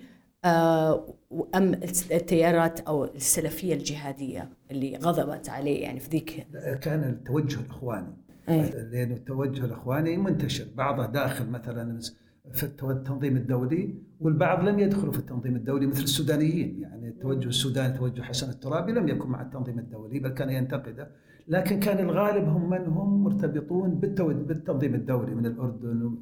[0.46, 1.16] آه
[1.56, 1.74] أم
[2.12, 6.48] التيارات أو السلفية الجهادية اللي غضبت عليه يعني في ذيك
[6.82, 8.18] كان التوجه الإخواني.
[8.50, 8.70] أي.
[8.92, 10.66] لأنه التوجه الإخواني منتشر.
[10.76, 12.00] بعضه داخل مثلا
[12.54, 16.80] في التنظيم الدولي والبعض لم يدخلوا في التنظيم الدولي مثل السودانيين.
[16.82, 21.12] يعني التوجه السوداني توجه حسن الترابي لم يكن مع التنظيم الدولي بل كان ينتقده.
[21.48, 26.20] لكن كان الغالب هم من هم مرتبطون بالتنظيم الدولي من الأردن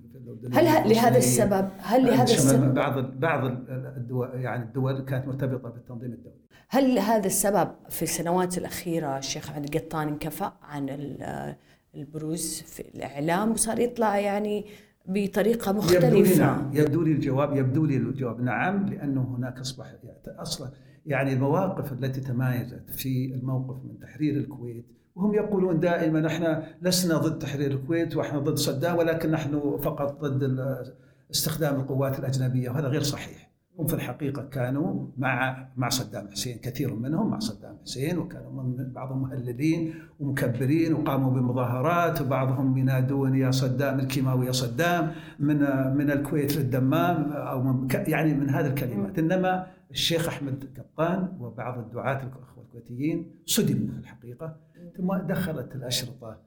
[0.53, 1.17] هل لهذا.
[1.17, 3.45] السبب؟ هل لهذا السبب؟ بعض بعض
[3.97, 6.35] الدول يعني الدول كانت مرتبطة بالتنظيم الدولي.
[6.69, 11.55] هل هذا السبب في السنوات الأخيرة الشيخ أحمد القطان انكفأ عن ال-
[11.95, 14.65] البروز في الإعلام وصار يطلع يعني
[15.07, 19.85] بطريقة يبدو لي مختلفة نعم يبدو لي الجواب يبدو لي الجواب نعم لأنه هناك أصبح
[19.85, 20.69] يعني أصلا
[21.05, 24.85] يعني المواقف التي تمايزت في الموقف من تحرير الكويت
[25.15, 30.59] وهم يقولون دائما إحنا لسنا ضد تحرير الكويت وإحنا ضد صدام ولكن نحن فقط ضد
[31.31, 33.46] استخدام القوات الأجنبية وهذا غير صحيح.
[33.79, 38.93] هم في الحقيقة كانوا مع مع صدام حسين كثير منهم مع صدام حسين وكانوا من
[38.93, 45.57] بعضهم مهللين ومكبرين وقاموا بمظاهرات وبعضهم ينادون يا صدام الكيماوي يا صدام من
[45.97, 49.19] من الكويت للدمام أو من يعني من هذه الكلمات.
[49.19, 54.55] إنما الشيخ أحمد قطان وبعض الدعاة الأخوة الكويتيين صدموا في الحقيقة
[54.97, 56.37] ثم دخلت الأشرطة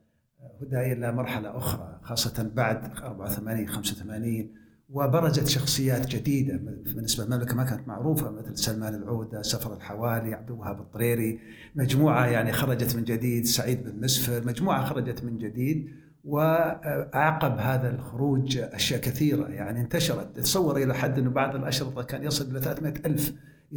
[0.63, 4.49] هدايا إلى مرحلة أخرى خاصة بعد 84 85
[4.93, 6.57] وبرزت شخصيات جديدة
[6.95, 11.41] بالنسبة للمملكه ما كانت معروفة مثل سلمان العودة، سفر الحوالي، عبد الوهاب الطريري،
[11.75, 15.91] مجموعة يعني خرجت من جديد، سعيد بن مسفر، مجموعة خرجت من جديد
[16.25, 20.37] وعقب هذا الخروج أشياء كثيرة يعني انتشرت.
[20.37, 23.33] تصور إلى حد أنه بعض الأشرطة كان يصل إلى 300 ألف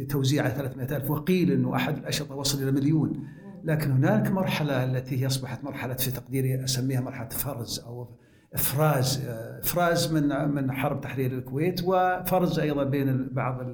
[0.08, 3.26] توزيع على 300 ألف وقيل أنه أحد الأشرطة وصل إلى مليون.
[3.64, 8.08] لكن هناك مرحلة التي هي أصبحت مرحلة في تقديري أسميها مرحلة فرز أو
[8.54, 9.26] إفراز
[9.64, 13.66] إفراز من من حرب تحرير الكويت وفرز أيضا بين بعض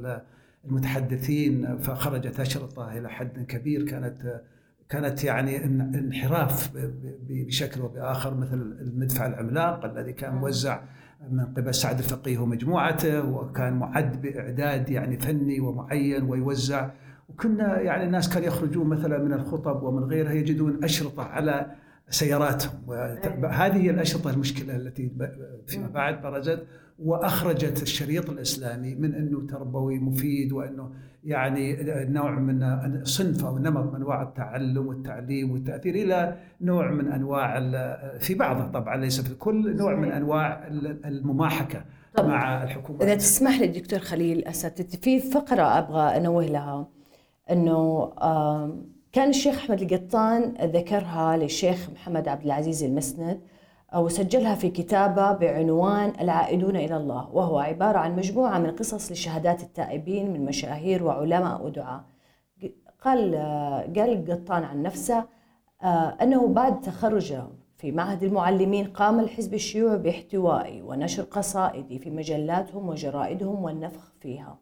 [0.65, 4.41] المتحدثين فخرجت أشرطة إلى حد كبير كانت
[4.89, 6.71] كانت يعني انحراف
[7.29, 10.83] بشكل وباخر مثل المدفع العملاق الذي كان موزع
[11.31, 16.91] من قبل سعد الفقيه ومجموعته وكان معد بإعداد يعني فني ومعين ويوزع.
[17.29, 21.67] وكنا يعني الناس كانوا يخرجون مثلا من الخطب ومن غيرها يجدون أشرطة على
[22.11, 22.93] سياراتهم
[23.45, 25.11] هذه هي الأشرطة المشكلة التي
[25.67, 26.67] فيما بعد برزت.
[26.99, 30.91] وأخرجت الشريط الإسلامي من أنه تربوي مفيد وأنه
[31.25, 31.77] يعني
[32.09, 37.61] نوع من صنف أو نمط من أنواع التعلم والتعليم والتأثير إلى نوع من أنواع
[38.19, 40.69] في بعضها طبعا ليس في الكل نوع من أنواع
[41.05, 41.85] المماحكة
[42.19, 43.03] مع الحكومة.
[43.03, 46.89] إذا تسمح لي دكتور خليل أساتذتي في فقرة أبغى أنوه لها
[47.51, 48.13] أنه
[49.13, 53.41] كان الشيخ أحمد القطان ذكرها للشيخ محمد عبد العزيز المسند
[53.97, 60.33] وسجلها في كتابة بعنوان العائدون إلى الله وهو عبارة عن مجموعة من قصص لشهادات التائبين
[60.33, 62.05] من مشاهير وعلماء ودعاء.
[63.05, 63.35] قال
[63.97, 65.25] قال القطان عن نفسه
[66.23, 67.45] أنه بعد تخرجه
[67.77, 74.59] في معهد المعلمين قام الحزب الشيوعي باحتوائي ونشر قصائدي في مجلاتهم وجرائدهم والنفخ فيها.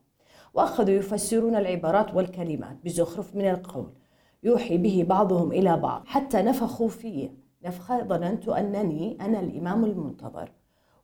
[0.55, 3.93] وأخذوا يفسرون العبارات والكلمات بزخرف من القول
[4.43, 6.03] يوحي به بعضهم إلى بعض.
[6.07, 7.31] حتى نفخوا في
[7.65, 10.53] نفخة ظننت أنني أنا الإمام المنتظر.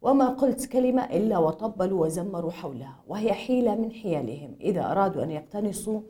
[0.02, 2.96] وما قلت كلمة إلا وطبلوا وزمروا حولها.
[3.06, 6.00] وهي حيلة من حيلهم إذا أرادوا أن يقتنصوا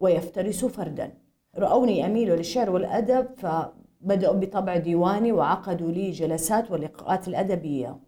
[0.00, 1.12] ويفترسوا فردا.
[1.56, 8.00] رأوني أميل للشعر والأدب فبدأوا بطبع ديواني وعقدوا لي جلسات ولقاءات الأدبية.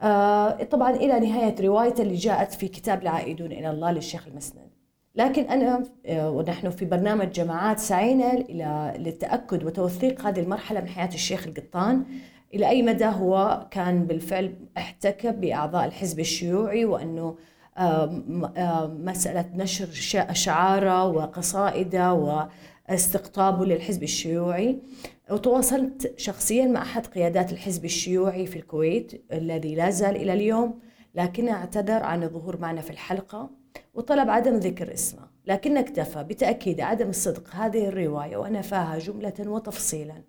[0.00, 4.63] آه طبعا إلى نهاية رواية اللي جاءت في كتاب العائدون إلى الله للشيخ المسند.
[5.16, 11.14] لكن أنا آه، ونحن في برنامج جماعات سعينا إلى للتأكد وتوثيق هذه المرحلة من حياة
[11.14, 12.04] الشيخ القطان.
[12.54, 17.36] إلى أي مدى هو كان بالفعل احتك بأعضاء الحزب الشيوعي وأنه
[18.98, 22.12] مسألة نشر أشعاره وقصائده
[22.88, 24.78] واستقطابه للحزب الشيوعي.
[25.30, 30.78] وتواصلت شخصيا مع أحد قيادات الحزب الشيوعي في الكويت الذي لا زال إلى اليوم
[31.14, 33.63] لكنه اعتذر عن الظهور معنا في الحلقة.
[33.94, 40.22] وطلب عدم ذكر اسمه لكن اكتفى بتأكيد عدم الصدق هذه الرواية ونفاها جملة وتفصيلا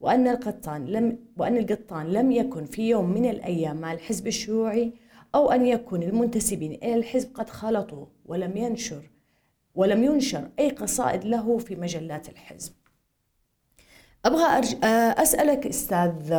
[0.00, 4.92] وأن القطان لم وأن القطان لم يكن في يوم من الأيام مع الحزب الشيوعي
[5.34, 9.10] أو أن يكون المنتسبين إلى الحزب قد خلطوا ولم ينشر
[9.74, 12.72] ولم ينشر أي قصائد له في مجلات الحزب.
[14.24, 14.76] أبغى أرج...
[15.22, 16.34] أسألك أستاذ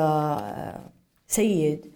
[1.28, 1.92] سيد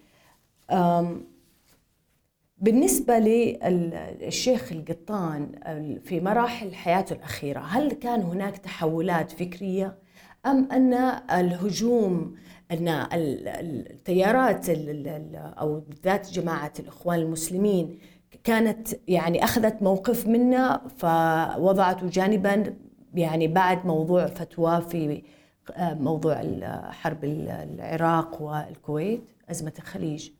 [2.59, 5.51] بالنسبة للشيخ القطان
[6.03, 9.97] في مراحل حياته الأخيرة هل كان هناك تحولات فكرية؟
[10.45, 10.93] أم أن
[11.31, 12.35] الهجوم
[12.71, 14.69] أن التيارات
[15.35, 17.99] أو بالذات جماعة الإخوان المسلمين
[18.43, 22.73] كانت يعني أخذت موقف منا فوضعته جانبا
[23.13, 25.23] يعني بعد موضوع فتوى في
[25.79, 26.41] موضوع
[26.91, 30.31] حرب العراق والكويت أزمة الخليج.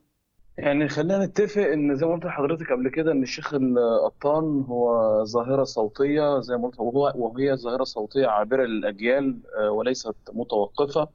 [0.58, 5.64] يعني خلينا نتفق إن زي ما قلت لحضرتك قبل كده إن الشيخ القطان هو ظاهرة
[5.64, 11.08] صوتية زي ما قلت وهو وهي ظاهرة صوتية عابرة للأجيال آه، وليست متوقفة.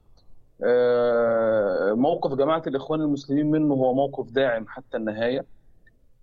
[0.63, 5.45] آه، موقف جماعة الإخوان المسلمين منه هو موقف داعم حتى النهاية.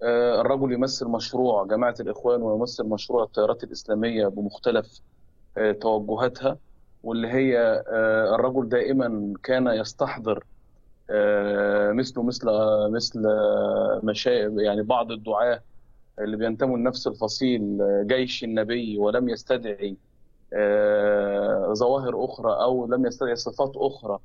[0.02, 5.00] آه، الرجل يمثل مشروع جماعة الإخوان ويمثل مشروع التيارات الإسلامية بمختلف
[5.80, 6.58] توجهاتها
[7.02, 7.82] واللي هي
[8.34, 10.44] الرجل دائما كان يستحضر
[11.92, 12.46] مثله مثل
[12.90, 13.22] مثل
[14.02, 15.62] مشايخ يعني بعض الدعاة
[16.18, 19.96] اللي بينتموا لنفس الفصيل جيش النبي ولم يستدعي
[20.52, 24.18] آه، ظواهر أخرى أو لم يستدعي صفات أخرى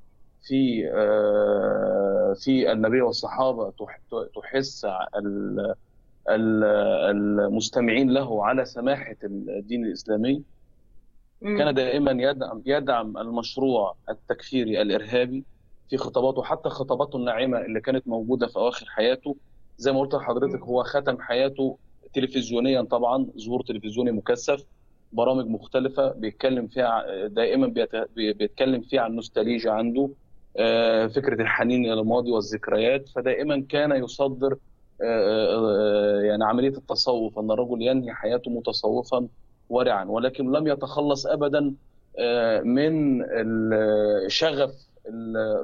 [0.47, 4.01] في آه، في النبي والصحابة تح-
[4.35, 4.85] تحث
[5.17, 5.73] ال-
[6.29, 6.63] ال-
[7.43, 10.43] المستمعين له على سماحة الدين الإسلامي.
[11.57, 15.43] كان دائما يدعم يدعم المشروع التكفيري الإرهابي.
[15.89, 19.35] في خطاباته حتى خطاباته الناعمة اللي كانت موجودة في أواخر حياته.
[19.77, 21.77] زي ما قلت لحضرتك هو ختم حياته
[22.13, 24.63] تلفزيونيا طبعا ظهور تلفزيوني مكثف
[25.13, 30.09] برامج مختلفة بيتكلم فيها دائما بيت- بيتكلم فيها عن نوستالجيا عنده
[30.57, 33.09] آه، فكرة الحنين إلى الماضي والذكريات.
[33.09, 34.57] فدائما كان يصدر
[35.01, 39.27] آه، آه، يعني عملية التصوف أن الرجل ينهي حياته متصوفا
[39.69, 40.05] ورعا.
[40.05, 41.59] ولكن لم يتخلص ابدا
[42.63, 44.75] من ال- شغف ال-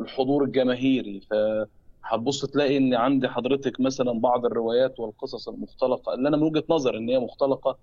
[0.02, 1.22] الحضور الجماهيري.
[1.32, 6.98] فهتبص تلاقي إن عند حضرتك مثلا بعض الروايات والقصص المختلقة اللي أنا من وجهة نظر
[6.98, 7.78] إن هي مختلقة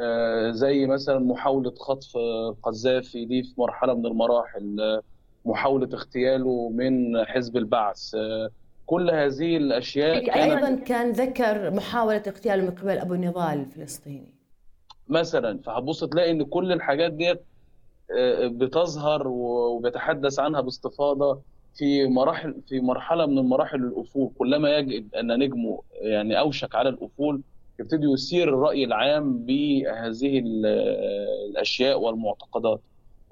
[0.00, 5.00] آه، زي مثلا محاولة خطف القذافي دي في مرحلة من المراحل
[5.44, 8.14] محاولة اغتياله من حزب البعث.
[8.14, 8.50] آه،
[8.86, 14.34] كل هذه الأشياء كانت أيضا كان ذكر محاولة اغتياله من قبل أبو نضال الفلسطيني.
[15.08, 15.58] مثلا.
[15.58, 17.42] فهتبص تلاقي إن كل الحاجات ديت
[18.48, 21.40] بتظهر وبيتحدث عنها باستفاضة
[21.74, 24.30] في مراحل في مرحلة من المراحل الأفول.
[24.38, 27.42] كلما يجد أن نجمه يعني أوشك على الأفول
[27.80, 30.66] يبتدي يثير الرأي العام بهذه ال-
[31.50, 32.80] الأشياء والمعتقدات.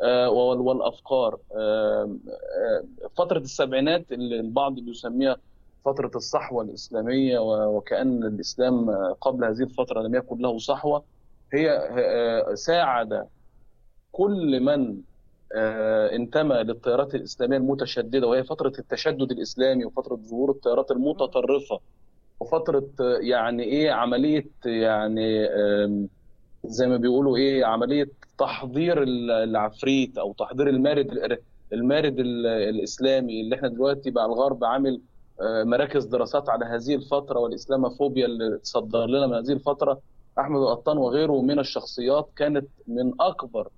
[0.03, 1.39] آه، وال- والأفكار.
[1.57, 2.17] آه،
[2.59, 5.37] آه، فترة السبعينات اللي البعض بيسميها
[5.85, 11.05] فترة الصحوة الإسلامية وكأن الإسلام قبل هذه الفترة لم يكن له صحوة
[11.53, 11.91] هي
[12.55, 13.27] ساعد
[14.13, 14.97] كل من
[15.57, 21.81] آه، انتمى للتيارات الإسلامية المتشددة وهي فترة التشدد الإسلامي وفترة ظهور التيارات المتطرفة
[22.41, 22.85] وفترة
[23.21, 25.49] يعني إيه عملية يعني
[26.65, 31.39] زي ما بيقولوا إيه عملية تحضير ال- العفريت أو تحضير المارد
[31.73, 35.01] المارد ال- الإسلامي اللي إحنا دلوقتي بقى الغرب عامل
[35.41, 40.01] آه، مراكز دراسات على هذه الفترة والإسلاموفوبيا اللي تصدر لنا من هذه الفترة.
[40.39, 43.69] أحمد القطان وغيره من الشخصيات كانت من أكبر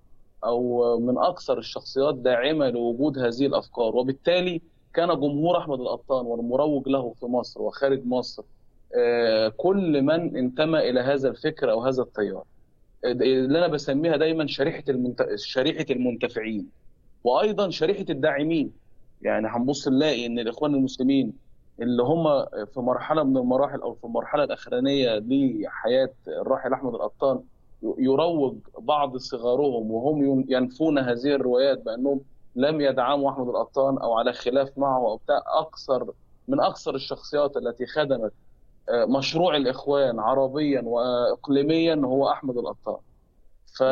[0.45, 3.97] أو من أكثر الشخصيات داعمة لوجود هذه الأفكار.
[3.97, 4.61] وبالتالي
[4.95, 8.43] كان جمهور أحمد القطان والمروج له في مصر وخارج مصر
[8.97, 12.45] آه، كل من انتمى إلى هذا الفكر أو هذا التيار.
[13.05, 15.27] اللي أنا بسميها دايما شريحة المنت...
[15.37, 16.67] شريحة المنتفعين.
[17.25, 18.73] وأيضا شريحة الداعمين.
[19.23, 21.33] يعني هنبص نلاقي إن الإخوان المسلمين
[21.83, 27.41] اللي هم في مرحلة من المراحل أو في المرحلة الأخرانية لحياة الراحل أحمد القطان
[27.99, 32.21] يروج بعض صغارهم وهم ينفون هذه الروايات بأنهم
[32.57, 35.43] لم يدعموا أحمد القطان أو على خلاف معه أو بتاع.
[35.59, 36.13] أكثر
[36.49, 38.33] من أكثر الشخصيات التي خدمت
[38.91, 42.97] مشروع الإخوان عربيا واقليميا هو أحمد القطان.
[43.79, 43.83] ف...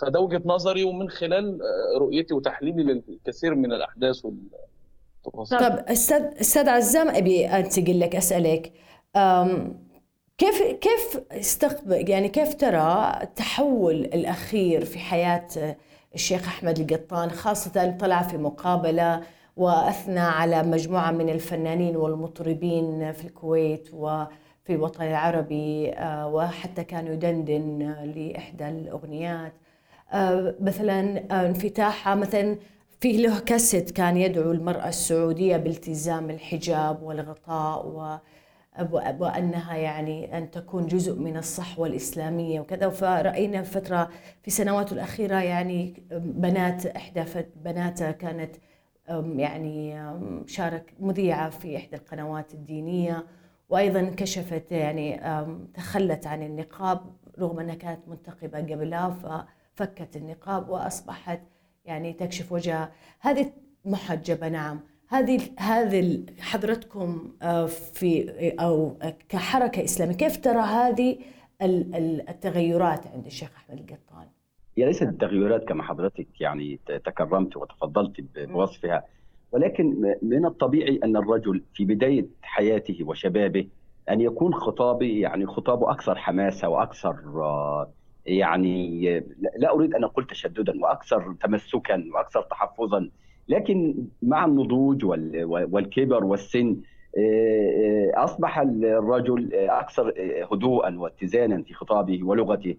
[0.00, 1.58] فده وجهة نظري ومن خلال
[1.98, 5.58] رؤيتي وتحليلي للكثير من الأحداث والتفاصيل.
[5.58, 8.72] طب أستاذ أستاذ عزام أبي أنتقل لك أسألك
[10.38, 15.48] كيف كيف استقبل يعني كيف ترى التحول الأخير في حياة
[16.14, 19.22] الشيخ أحمد القطان خاصة طلع في مقابلة
[19.56, 28.68] وأثنى على مجموعة من الفنانين والمطربين في الكويت وفي الوطن العربي وحتى كان يدندن لإحدى
[28.68, 29.52] الأغنيات.
[30.60, 32.56] مثلا انفتاحها مثلا
[33.00, 38.16] فيه له كاسيت كان يدعو المرأة السعودية بالتزام الحجاب والغطاء و
[39.18, 42.88] وأنها يعني أن تكون جزء من الصحوة الإسلامية وكذا.
[42.88, 44.10] فرأينا فترة
[44.42, 47.24] في سنوات الأخيرة يعني بنات إحدى
[47.64, 48.56] بناتها كانت
[49.36, 50.02] يعني
[50.46, 53.26] شارك مذيعة في إحدى القنوات الدينية
[53.68, 55.20] وأيضا كشفت يعني
[55.74, 57.00] تخلت عن النقاب
[57.38, 61.40] رغم أنها كانت منتقبة قبلها ففكت النقاب وأصبحت
[61.84, 62.92] يعني تكشف وجهها.
[63.20, 63.52] هذه
[63.84, 64.80] محجبة نعم.
[65.08, 67.32] هذه هذه حضرتكم
[67.68, 68.96] في أو
[69.28, 70.14] كحركة إسلامية.
[70.14, 71.18] كيف ترى هذه
[71.62, 74.26] التغيرات عند الشيخ أحمد القطان؟
[74.78, 79.04] هي ليست التغيرات كما حضرتك يعني تكرمت وتفضلت بوصفها.
[79.52, 83.66] ولكن من الطبيعي أن الرجل في بداية حياته وشبابه
[84.10, 87.16] أن يكون خطابه يعني خطابه أكثر حماسة وأكثر
[88.26, 89.10] يعني
[89.56, 93.10] لا أريد أن أقول تشددا وأكثر تمسكا وأكثر تحفظا
[93.48, 95.04] لكن مع النضوج
[95.44, 96.76] والكبر والسن
[98.14, 100.12] أصبح الرجل أكثر
[100.52, 102.76] هدوءا واتزانا في خطابه ولغته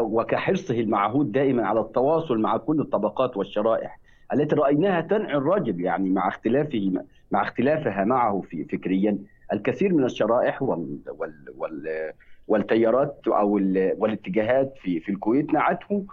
[0.00, 3.98] وكحرصه المعهود دائما على التواصل مع كل الطبقات والشرائح
[4.32, 6.92] التي رأيناها تنعي الرجل يعني مع اختلافه
[7.30, 9.18] مع اختلافها معه في فكريا.
[9.52, 12.12] الكثير من الشرائح وال وال وال
[12.48, 16.06] والتيارات أو ال- والاتجاهات في في الكويت نعته آه،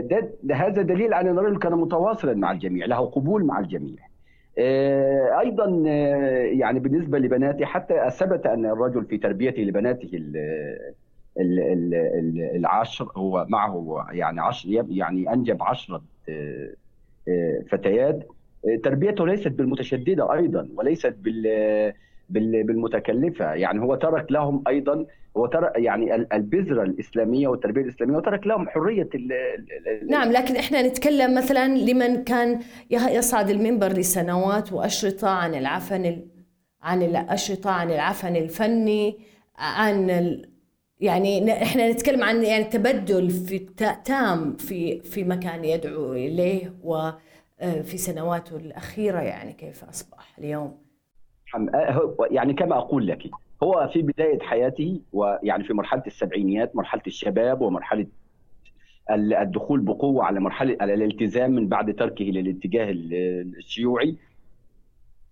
[0.00, 4.08] ده, ده هذا دليل على ان الرجل كان متواصلا مع الجميع له قبول مع الجميع.
[4.58, 10.36] آه، أيضا آه، يعني بالنسبة لبناتي حتى ثبت أن الرجل في تربيته لبناته ال-
[11.40, 16.74] ال- ال- ال- العشر هو معه يعني عشر يعني أنجب عشرة آه،
[17.28, 18.28] آه، فتيات.
[18.68, 21.92] آه، تربيته ليست بالمتشددة أيضا وليست بال-
[22.28, 25.06] بالمتكلفة يعني هو ترك لهم أيضا
[25.36, 30.32] هو ترك يعني ال- البذرة الإسلامية والتربية الإسلامية وترك لهم حرية ال- ال- ال- نعم
[30.32, 32.60] لكن إحنا نتكلم مثلا لمن كان
[32.90, 36.26] يصعد المنبر لسنوات وأشرطة عن العفن ال...
[36.82, 39.18] عن الأشرطة عن العفن الفني
[39.58, 40.10] عن.
[41.00, 47.96] يعني إحنا نتكلم عن يعني تبدل في تا- تام في في مكان يدعو إليه وفي
[47.98, 50.87] سنواته الأخيرة يعني كيف أصبح اليوم آه،
[52.30, 53.30] يعني كما أقول لك
[53.62, 58.06] هو في بداية حياته ويعني في مرحلة السبعينيات مرحلة الشباب ومرحلة
[59.10, 64.16] ال- الدخول بقوة على مرحلة على الالتزام من بعد تركه للاتجاه ال- الشيوعي.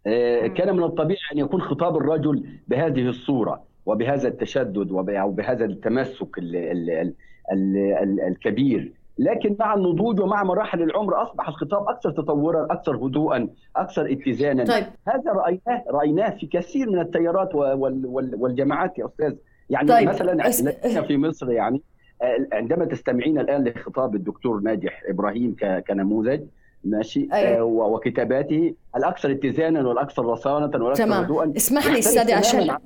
[0.07, 5.65] آه، كان من الطبيعي أن يكون خطاب الرجل بهذه الصورة وبهذا التشدد وب- أو بهذا
[5.65, 7.15] التمسك ال- ال- ال-
[7.53, 8.93] ال- ال- الكبير.
[9.19, 14.65] لكن مع النضوج ومع مراحل العمر أصبح الخطاب أكثر تطورا أكثر هدوءا أكثر اتزانا.
[14.65, 14.85] طيب.
[15.09, 19.35] هذا رأيناه رأيناه في كثير من التيارات والجماعات يا أستاذ.
[19.71, 21.83] يعني طيب، مثلا أس- في مصر يعني
[22.23, 25.57] آه، عندما تستمعين الآن لخطاب الدكتور ناجح إبراهيم
[25.89, 26.41] كنموذج
[26.85, 27.59] ماشي أيوة.
[27.59, 31.23] آه، و- وكتاباته الأكثر اتزانا والأكثر رصانة والأكثر تمام.
[31.25, 31.53] هدوءا.
[31.57, 32.77] اسمح لي تماماً عشان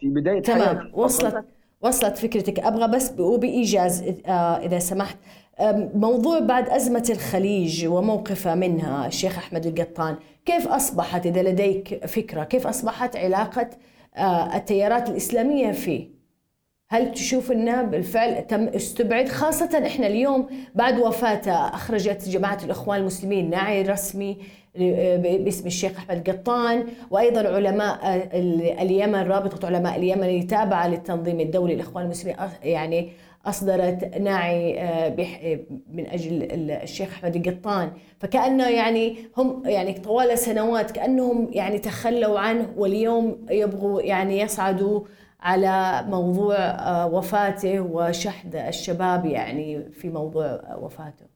[0.00, 0.60] في بداية تمام.
[0.60, 0.98] حياته.
[0.98, 1.44] وصلت.
[1.86, 2.60] وصلت فكرتك.
[2.60, 4.30] أبغى بس وبإيجاز آه،
[4.66, 5.16] إذا سمحت.
[5.94, 10.16] موضوع بعد أزمة الخليج وموقفه منها الشيخ أحمد القطان
[10.46, 13.70] كيف أصبحت إذا لديك فكرة؟ كيف أصبحت علاقة
[14.16, 16.16] آه، التيارات الإسلامية فيه؟
[16.88, 23.50] هل تشوف انه بالفعل تم استبعد؟ خاصة إحنا اليوم بعد وفاته أخرجت جماعة الإخوان المسلمين
[23.50, 24.38] ناعي رسمي
[25.44, 27.98] باسم الشيخ أحمد قطان وأيضا علماء
[28.82, 33.08] اليمن رابطة علماء اليمن اللي تابعة للتنظيم الدولي الاخوان المسلمين يعني
[33.46, 34.72] أصدرت ناعي
[35.16, 35.58] بح-
[35.92, 42.68] من أجل الشيخ أحمد القطان فكأنه يعني هم يعني طوال سنوات كأنهم يعني تخلوا عنه
[42.76, 45.00] واليوم يبغوا يعني يصعدوا
[45.40, 51.26] على موضوع آه، وفاته وشحذ الشباب يعني في موضوع آه، وفاته.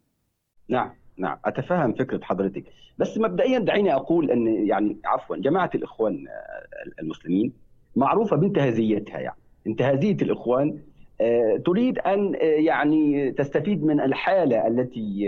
[0.68, 1.38] نعم نعم.
[1.44, 2.64] أتفهم فكرة حضرتك.
[3.00, 7.52] بس مبدئيا دعيني أقول أن يعني عفوا جماعة الإخوان آه، المسلمين
[7.96, 9.36] معروفة بانتهازيتها يعني.
[9.66, 10.78] انتهازية الإخوان
[11.20, 15.20] آه، تريد أن آه، يعني تستفيد من الحالة التي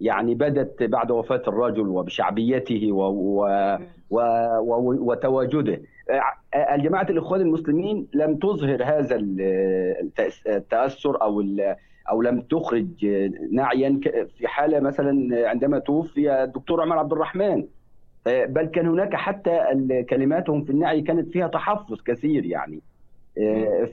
[0.00, 3.46] يعني بدت بعد وفاة الرجل وبشعبيته و و
[4.10, 4.20] و
[4.60, 5.82] و وتواجده.
[6.54, 9.16] الجماعه الإخوان المسلمين لم تظهر هذا
[10.46, 11.40] التأثر أو
[12.10, 13.06] أو لم تخرج
[13.52, 14.00] نعيا
[14.38, 17.64] في حالة مثلا عندما توفي الدكتور عمر عبد الرحمن.
[18.26, 19.60] بل كان هناك حتى
[20.10, 22.80] كلماتهم في النعي كانت فيها تحفظ كثير يعني.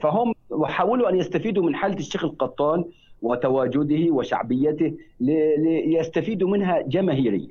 [0.02, 0.32] فهم
[0.64, 2.84] حاولوا أن يستفيدوا من حالة الشيخ القطان
[3.22, 7.48] وتواجده وشعبيته ليستفيدوا منها جماهيريا.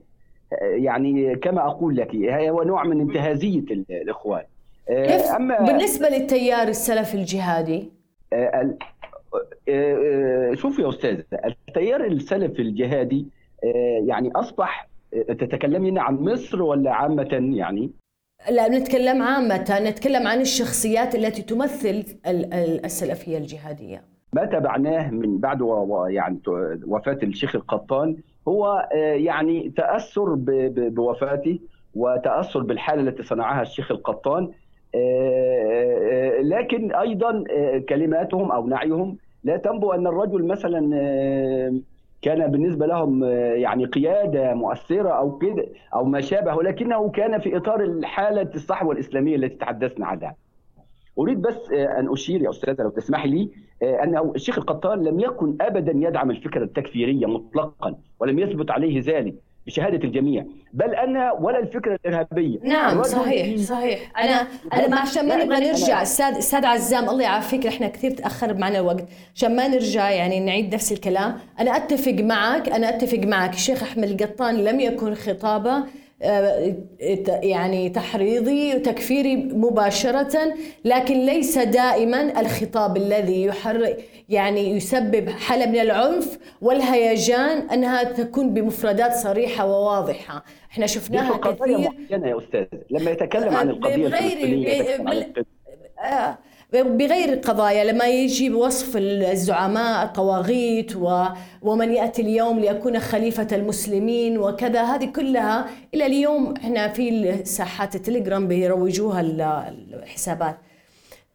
[0.62, 4.44] يعني كما أقول لك هو نوع من انتهازية ال- الإخوان.
[5.36, 7.92] أما بالنسبة للتيار السلفي الجهادي؟
[8.34, 8.76] ال- آه،
[10.56, 11.22] شوف يا أستاذ
[11.68, 13.26] التيار السلفي الجهادي
[13.64, 17.92] آه، يعني أصبح آه، تتكلمين عن مصر ولا عامة يعني؟
[18.52, 21.90] لا نتكلم عامة نتكلم عن الشخصيات التي تمثل
[22.28, 24.04] ال- ال- السلفية الجهادية.
[24.34, 25.62] ما تابعناه من بعد
[26.10, 26.40] يعني
[26.88, 28.16] وفاة الشيخ القطان.
[28.48, 29.70] هو آه، يعني
[30.36, 31.60] ب- بوفاته
[31.96, 34.52] وتأثر بالحالة التي صنعها الشيخ القطان.
[34.96, 41.74] آه، آه، لكن أيضا آه، كلماتهم أو نعيهم لا تنبو أن الرجل مثلا آه،
[42.22, 47.58] كان بالنسبة لهم آه، يعني قيادة مؤثرة أو كده أو ما شابه ولكنه كان في
[47.58, 50.36] إطار الحاله الصحوة الإسلامية التي تحدثنا عنها.
[51.20, 53.50] أريد بس آه، أن أشير يا أستاذة لو تسمح لي
[53.84, 59.36] آه، ان الشيخ القطان لم يكن ابدا يدعم الفكرة التكفيرية مطلقا ولم يثبت عليه ذلك
[59.68, 62.60] بشهادة الجميع بل ان ولا الفكرة الإرهابية.
[62.64, 64.12] نعم صحيح صحيح.
[64.20, 68.54] أنا أنا ما عشان ما نبغى نرجع أستاذ أستاذ عزام الله يعافيك إحنا كثير تأخر
[68.54, 69.06] معنا الوقت.
[69.36, 71.38] عشان ما نرجع يعني نعيد نفس الكلام.
[71.60, 73.54] أنا أتفق معك أنا أتفق معك.
[73.54, 75.84] الشيخ أحمد القطان لم يكن خطابه
[77.44, 80.54] يعني تحريضي وتكفيري مباشرة
[80.86, 89.14] لكن ليس دائما الخطاب الذي يحرك يعني يسبب حالة من العنف والهيجان أنها تكون بمفردات
[89.14, 90.44] صريحة وواضحة.
[90.72, 91.78] إحنا شفناها كثير.
[91.78, 92.66] معينة يا أستاذ.
[92.90, 95.44] لما يتكلم عن بال- القضية.
[96.00, 96.38] آه،
[96.82, 101.26] بغير القضايا لما يجي بوصف الزعماء الطواغيت و...
[101.62, 108.48] ومن يأتي اليوم ليكون خليفة المسلمين وكذا هذه كلها إلى اليوم إحنا في ساحات التليجرام
[108.48, 109.22] بيروجوها
[109.94, 110.58] الحسابات.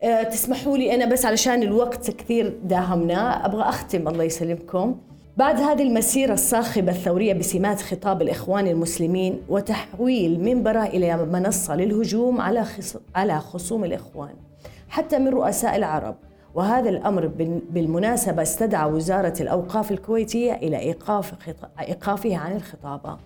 [0.02, 5.00] أه، تسمحوا لي أنا بس علشان الوقت كثير داهمنا أبغى أختم الله يسلمكم.
[5.36, 12.64] بعد هذه المسيرة الصاخبة الثورية بسمات خطاب الإخوان المسلمين وتحويل منبره إلى منصة للهجوم على
[13.14, 14.47] على خصوم الإخوان.
[14.88, 16.16] حتى من رؤساء العرب.
[16.54, 17.26] وهذا الأمر
[17.70, 21.34] بالمناسبة استدعى وزارة الأوقاف الكويتية إلى إيقاف
[21.80, 23.18] إيقافه عن الخطابة.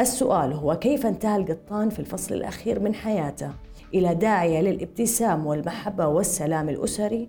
[0.00, 3.50] السؤال هو كيف انتهى القطان في الفصل الأخير من حياته؟
[3.94, 7.28] إلى داعية للابتسام والمحبة والسلام الأسري؟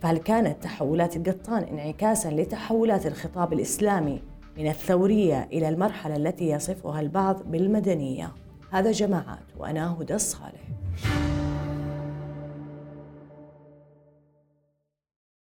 [0.00, 4.22] فهل كانت تحولات القطان انعكاسا لتحولات الخطاب الإسلامي
[4.58, 8.32] من الثورية إلى المرحلة التي يصفها البعض بالمدنية؟
[8.70, 10.60] هذا جماعات وأنا هدى الصالح.